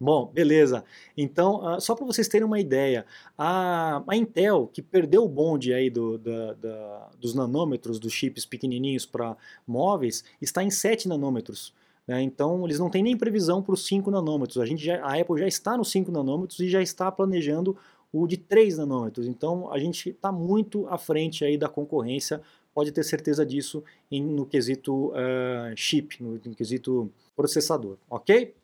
Bom, 0.00 0.30
beleza. 0.32 0.84
Então, 1.16 1.76
uh, 1.76 1.80
só 1.80 1.94
para 1.94 2.06
vocês 2.06 2.28
terem 2.28 2.46
uma 2.46 2.60
ideia, 2.60 3.04
a, 3.36 4.02
a, 4.06 4.16
Intel, 4.16 4.70
que 4.72 4.80
perdeu 4.80 5.24
o 5.24 5.28
bonde 5.28 5.72
aí 5.74 5.90
do, 5.90 6.16
da, 6.16 6.52
da, 6.54 7.10
dos 7.18 7.34
nanômetros, 7.34 7.98
dos 7.98 8.12
chips 8.12 8.46
pequenininhos 8.46 9.04
para 9.04 9.36
móveis, 9.66 10.22
está 10.40 10.62
em 10.62 10.70
7 10.70 11.08
nanômetros. 11.08 11.74
Né? 12.06 12.22
Então, 12.22 12.64
eles 12.64 12.78
não 12.78 12.88
têm 12.88 13.02
nem 13.02 13.16
previsão 13.16 13.60
para 13.60 13.74
os 13.74 13.86
5 13.86 14.08
nanômetros. 14.08 14.58
A, 14.58 14.66
gente 14.66 14.84
já, 14.84 15.02
a 15.04 15.20
Apple 15.20 15.40
já 15.40 15.48
está 15.48 15.76
nos 15.76 15.90
5 15.90 16.12
nanômetros 16.12 16.60
e 16.60 16.68
já 16.68 16.80
está 16.80 17.10
planejando 17.10 17.76
o 18.12 18.24
de 18.28 18.36
3 18.36 18.78
nanômetros. 18.78 19.26
Então, 19.26 19.70
a 19.72 19.80
gente 19.80 20.10
está 20.10 20.30
muito 20.30 20.86
à 20.86 20.96
frente 20.96 21.44
aí 21.44 21.58
da 21.58 21.68
concorrência, 21.68 22.40
pode 22.72 22.92
ter 22.92 23.02
certeza 23.02 23.44
disso 23.44 23.82
em, 24.08 24.22
no 24.22 24.46
quesito 24.46 25.08
uh, 25.08 25.74
chip, 25.74 26.22
no, 26.22 26.34
no 26.34 26.54
quesito 26.54 27.10
processador, 27.34 27.96
ok? 28.08 28.54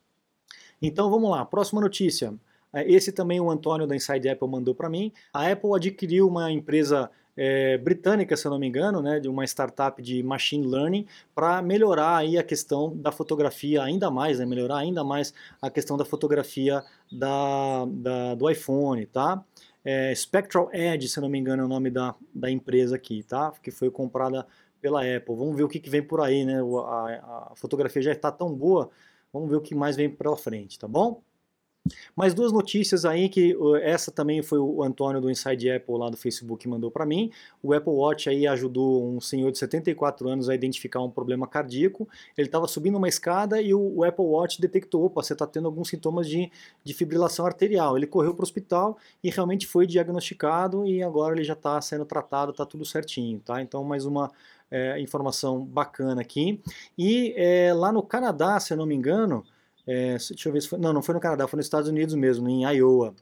Então 0.86 1.10
vamos 1.10 1.30
lá, 1.30 1.44
próxima 1.46 1.80
notícia. 1.80 2.34
É, 2.70 2.86
esse 2.90 3.10
também 3.10 3.40
o 3.40 3.50
Antônio 3.50 3.86
da 3.86 3.96
Inside 3.96 4.28
Apple 4.28 4.48
mandou 4.48 4.74
para 4.74 4.90
mim. 4.90 5.10
A 5.32 5.50
Apple 5.50 5.70
adquiriu 5.74 6.28
uma 6.28 6.52
empresa 6.52 7.10
é, 7.34 7.78
britânica, 7.78 8.36
se 8.36 8.46
eu 8.46 8.50
não 8.50 8.58
me 8.58 8.66
engano, 8.66 9.00
né, 9.00 9.18
de 9.18 9.26
uma 9.26 9.44
startup 9.44 10.00
de 10.02 10.22
machine 10.22 10.66
learning, 10.66 11.06
para 11.34 11.62
melhorar 11.62 12.18
aí 12.18 12.36
a 12.36 12.42
questão 12.42 12.94
da 12.96 13.10
fotografia 13.10 13.82
ainda 13.82 14.10
mais, 14.10 14.38
né, 14.38 14.44
melhorar 14.44 14.76
ainda 14.76 15.02
mais 15.02 15.32
a 15.60 15.70
questão 15.70 15.96
da 15.96 16.04
fotografia 16.04 16.82
da, 17.10 17.86
da 17.86 18.34
do 18.34 18.50
iPhone, 18.50 19.06
tá? 19.06 19.42
É, 19.82 20.14
Spectral 20.14 20.68
Edge, 20.72 21.08
se 21.08 21.18
eu 21.18 21.22
não 21.22 21.30
me 21.30 21.38
engano, 21.38 21.62
é 21.62 21.64
o 21.64 21.68
nome 21.68 21.90
da, 21.90 22.14
da 22.34 22.50
empresa 22.50 22.96
aqui, 22.96 23.22
tá? 23.22 23.52
Que 23.62 23.70
foi 23.70 23.90
comprada 23.90 24.46
pela 24.80 25.00
Apple. 25.00 25.34
Vamos 25.34 25.56
ver 25.56 25.64
o 25.64 25.68
que, 25.68 25.80
que 25.80 25.90
vem 25.90 26.02
por 26.02 26.20
aí, 26.20 26.44
né? 26.44 26.60
A, 26.60 27.50
a 27.50 27.52
fotografia 27.54 28.02
já 28.02 28.12
está 28.12 28.30
tão 28.30 28.52
boa 28.54 28.90
Vamos 29.34 29.50
ver 29.50 29.56
o 29.56 29.60
que 29.60 29.74
mais 29.74 29.96
vem 29.96 30.08
pela 30.08 30.36
frente, 30.36 30.78
tá 30.78 30.86
bom? 30.86 31.20
Mais 32.16 32.32
duas 32.32 32.50
notícias 32.50 33.04
aí, 33.04 33.28
que 33.28 33.54
essa 33.82 34.10
também 34.10 34.42
foi 34.42 34.58
o 34.58 34.82
Antônio 34.82 35.20
do 35.20 35.30
Inside 35.30 35.70
Apple 35.70 35.98
lá 35.98 36.08
do 36.08 36.16
Facebook 36.16 36.62
que 36.62 36.68
mandou 36.68 36.90
para 36.90 37.04
mim. 37.04 37.30
O 37.62 37.74
Apple 37.74 37.92
Watch 37.92 38.28
aí 38.28 38.46
ajudou 38.46 39.04
um 39.04 39.20
senhor 39.20 39.50
de 39.52 39.58
74 39.58 40.26
anos 40.28 40.48
a 40.48 40.54
identificar 40.54 41.00
um 41.00 41.10
problema 41.10 41.46
cardíaco. 41.46 42.08
Ele 42.38 42.46
estava 42.48 42.66
subindo 42.68 42.96
uma 42.96 43.08
escada 43.08 43.60
e 43.60 43.74
o, 43.74 43.98
o, 43.98 44.04
Apple 44.04 44.24
Watch 44.24 44.60
detectou, 44.62 45.04
opa, 45.04 45.22
você 45.22 45.34
está 45.34 45.46
tendo 45.46 45.66
alguns 45.66 45.88
sintomas 45.88 46.26
de, 46.26 46.50
de 46.82 46.94
fibrilação 46.94 47.44
arterial. 47.44 47.98
Ele 47.98 48.06
correu 48.06 48.32
para 48.32 48.42
o 48.42 48.44
hospital 48.44 48.96
e 49.22 49.28
realmente 49.28 49.66
foi 49.66 49.86
diagnosticado 49.86 50.86
e 50.86 51.02
agora 51.02 51.34
ele 51.34 51.44
já 51.44 51.54
está 51.54 51.78
sendo 51.82 52.06
tratado, 52.06 52.52
está 52.52 52.64
tudo 52.64 52.84
certinho, 52.86 53.40
tá? 53.40 53.60
Então 53.60 53.84
mais 53.84 54.06
uma 54.06 54.30
é, 54.70 55.00
informação 55.00 55.64
bacana 55.64 56.20
aqui. 56.20 56.60
E 56.96 57.34
é, 57.36 57.72
lá 57.72 57.92
no 57.92 58.02
Canadá, 58.02 58.58
se 58.60 58.72
eu 58.72 58.76
não 58.76 58.86
me 58.86 58.94
engano, 58.94 59.44
é, 59.86 60.16
deixa 60.16 60.48
eu 60.48 60.52
ver 60.52 60.62
se 60.62 60.68
foi, 60.68 60.78
não, 60.78 60.92
não 60.92 61.02
foi 61.02 61.14
no 61.14 61.20
Canadá, 61.20 61.46
foi 61.46 61.56
nos 61.58 61.66
Estados 61.66 61.88
Unidos 61.88 62.14
mesmo, 62.14 62.48
em 62.48 62.64
Iowa. 62.64 63.14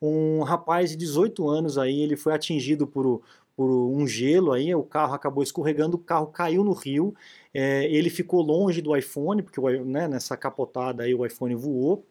Um 0.00 0.42
rapaz 0.42 0.90
de 0.90 0.96
18 0.96 1.48
anos 1.48 1.78
aí, 1.78 2.00
ele 2.00 2.16
foi 2.16 2.32
atingido 2.32 2.86
por, 2.86 3.22
por 3.56 3.70
um 3.70 4.06
gelo 4.06 4.52
aí, 4.52 4.74
o 4.74 4.82
carro 4.82 5.14
acabou 5.14 5.42
escorregando, 5.42 5.96
o 5.96 6.00
carro 6.00 6.28
caiu 6.28 6.64
no 6.64 6.72
rio, 6.72 7.14
é, 7.52 7.84
ele 7.84 8.08
ficou 8.08 8.42
longe 8.42 8.80
do 8.80 8.96
iPhone, 8.96 9.42
porque 9.42 9.60
né, 9.84 10.08
nessa 10.08 10.36
capotada 10.36 11.02
aí 11.02 11.14
o 11.14 11.26
iPhone 11.26 11.54
voou, 11.54 12.04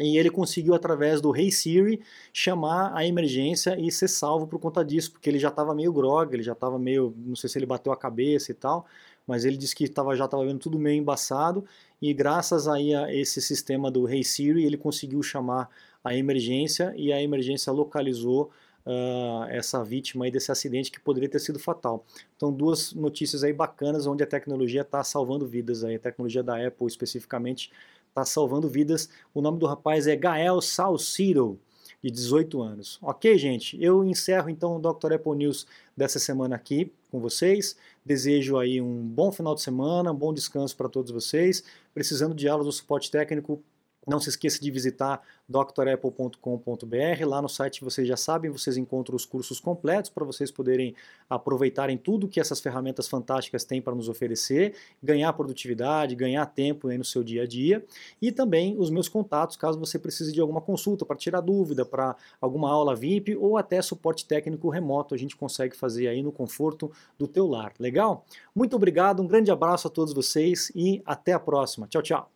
e 0.00 0.16
ele 0.18 0.30
conseguiu, 0.30 0.74
através 0.74 1.20
do 1.20 1.34
Hey 1.36 1.50
Siri, 1.50 2.00
chamar 2.32 2.92
a 2.94 3.06
emergência 3.06 3.78
e 3.78 3.90
ser 3.90 4.08
salvo 4.08 4.46
por 4.46 4.58
conta 4.58 4.84
disso, 4.84 5.12
porque 5.12 5.28
ele 5.28 5.38
já 5.38 5.48
estava 5.48 5.74
meio 5.74 5.92
grog, 5.92 6.32
ele 6.34 6.42
já 6.42 6.52
estava 6.52 6.78
meio, 6.78 7.14
não 7.16 7.36
sei 7.36 7.48
se 7.48 7.58
ele 7.58 7.66
bateu 7.66 7.92
a 7.92 7.96
cabeça 7.96 8.50
e 8.50 8.54
tal, 8.54 8.86
mas 9.26 9.44
ele 9.44 9.56
disse 9.56 9.74
que 9.74 9.88
tava, 9.88 10.16
já 10.16 10.24
estava 10.24 10.44
vendo 10.44 10.58
tudo 10.58 10.78
meio 10.78 10.98
embaçado, 10.98 11.64
e 12.00 12.14
graças 12.14 12.66
aí 12.66 12.94
a 12.94 13.12
esse 13.12 13.42
sistema 13.42 13.90
do 13.90 14.08
Hey 14.08 14.24
Siri, 14.24 14.64
ele 14.64 14.76
conseguiu 14.76 15.22
chamar 15.22 15.68
a 16.02 16.14
emergência, 16.14 16.94
e 16.96 17.12
a 17.12 17.20
emergência 17.22 17.72
localizou 17.72 18.50
uh, 18.86 19.44
essa 19.50 19.84
vítima 19.84 20.24
aí 20.24 20.30
desse 20.30 20.50
acidente 20.50 20.90
que 20.90 20.98
poderia 20.98 21.28
ter 21.28 21.38
sido 21.38 21.58
fatal. 21.58 22.04
Então, 22.36 22.50
duas 22.50 22.94
notícias 22.94 23.44
aí 23.44 23.52
bacanas, 23.52 24.06
onde 24.06 24.22
a 24.22 24.26
tecnologia 24.26 24.80
está 24.80 25.04
salvando 25.04 25.46
vidas, 25.46 25.84
aí, 25.84 25.96
a 25.96 25.98
tecnologia 25.98 26.42
da 26.42 26.66
Apple 26.66 26.86
especificamente 26.86 27.70
está 28.18 28.24
salvando 28.24 28.68
vidas. 28.68 29.08
O 29.32 29.40
nome 29.40 29.58
do 29.58 29.66
rapaz 29.66 30.06
é 30.06 30.16
Gael 30.16 30.60
Salciro, 30.60 31.58
de 32.02 32.10
18 32.10 32.60
anos. 32.60 32.98
Ok, 33.00 33.36
gente? 33.38 33.80
Eu 33.82 34.04
encerro 34.04 34.50
então 34.50 34.76
o 34.76 34.80
Dr. 34.80 35.14
Apple 35.14 35.36
News 35.36 35.66
dessa 35.96 36.18
semana 36.18 36.56
aqui 36.56 36.92
com 37.10 37.20
vocês. 37.20 37.76
Desejo 38.04 38.58
aí 38.58 38.80
um 38.80 39.02
bom 39.02 39.30
final 39.30 39.54
de 39.54 39.62
semana, 39.62 40.12
um 40.12 40.16
bom 40.16 40.32
descanso 40.32 40.76
para 40.76 40.88
todos 40.88 41.12
vocês. 41.12 41.62
Precisando 41.94 42.34
de 42.34 42.48
aulas 42.48 42.66
do 42.66 42.72
suporte 42.72 43.10
técnico, 43.10 43.62
não 44.08 44.18
se 44.18 44.28
esqueça 44.30 44.60
de 44.60 44.70
visitar 44.70 45.20
drapple.com.br. 45.48 47.26
Lá 47.26 47.42
no 47.42 47.48
site 47.48 47.84
vocês 47.84 48.06
já 48.06 48.16
sabem, 48.16 48.50
vocês 48.50 48.76
encontram 48.76 49.16
os 49.16 49.24
cursos 49.24 49.60
completos 49.60 50.10
para 50.10 50.24
vocês 50.24 50.50
poderem 50.50 50.94
aproveitarem 51.28 51.96
tudo 51.96 52.28
que 52.28 52.40
essas 52.40 52.60
ferramentas 52.60 53.08
fantásticas 53.08 53.64
têm 53.64 53.80
para 53.80 53.94
nos 53.94 54.08
oferecer, 54.08 54.74
ganhar 55.02 55.32
produtividade, 55.32 56.14
ganhar 56.14 56.44
tempo 56.46 56.88
no 56.88 57.04
seu 57.04 57.22
dia 57.22 57.42
a 57.42 57.46
dia. 57.46 57.84
E 58.20 58.32
também 58.32 58.76
os 58.78 58.90
meus 58.90 59.08
contatos, 59.08 59.56
caso 59.56 59.78
você 59.78 59.98
precise 59.98 60.32
de 60.32 60.40
alguma 60.40 60.60
consulta 60.60 61.04
para 61.04 61.16
tirar 61.16 61.40
dúvida, 61.40 61.84
para 61.84 62.16
alguma 62.40 62.70
aula 62.70 62.94
VIP 62.94 63.36
ou 63.36 63.56
até 63.56 63.80
suporte 63.80 64.26
técnico 64.26 64.68
remoto, 64.68 65.14
a 65.14 65.18
gente 65.18 65.36
consegue 65.36 65.76
fazer 65.76 66.08
aí 66.08 66.22
no 66.22 66.32
conforto 66.32 66.90
do 67.18 67.26
teu 67.26 67.46
lar. 67.46 67.72
Legal? 67.78 68.24
Muito 68.54 68.76
obrigado, 68.76 69.22
um 69.22 69.26
grande 69.26 69.50
abraço 69.50 69.88
a 69.88 69.90
todos 69.90 70.12
vocês 70.12 70.70
e 70.74 71.02
até 71.04 71.32
a 71.32 71.40
próxima. 71.40 71.86
Tchau, 71.86 72.02
tchau. 72.02 72.30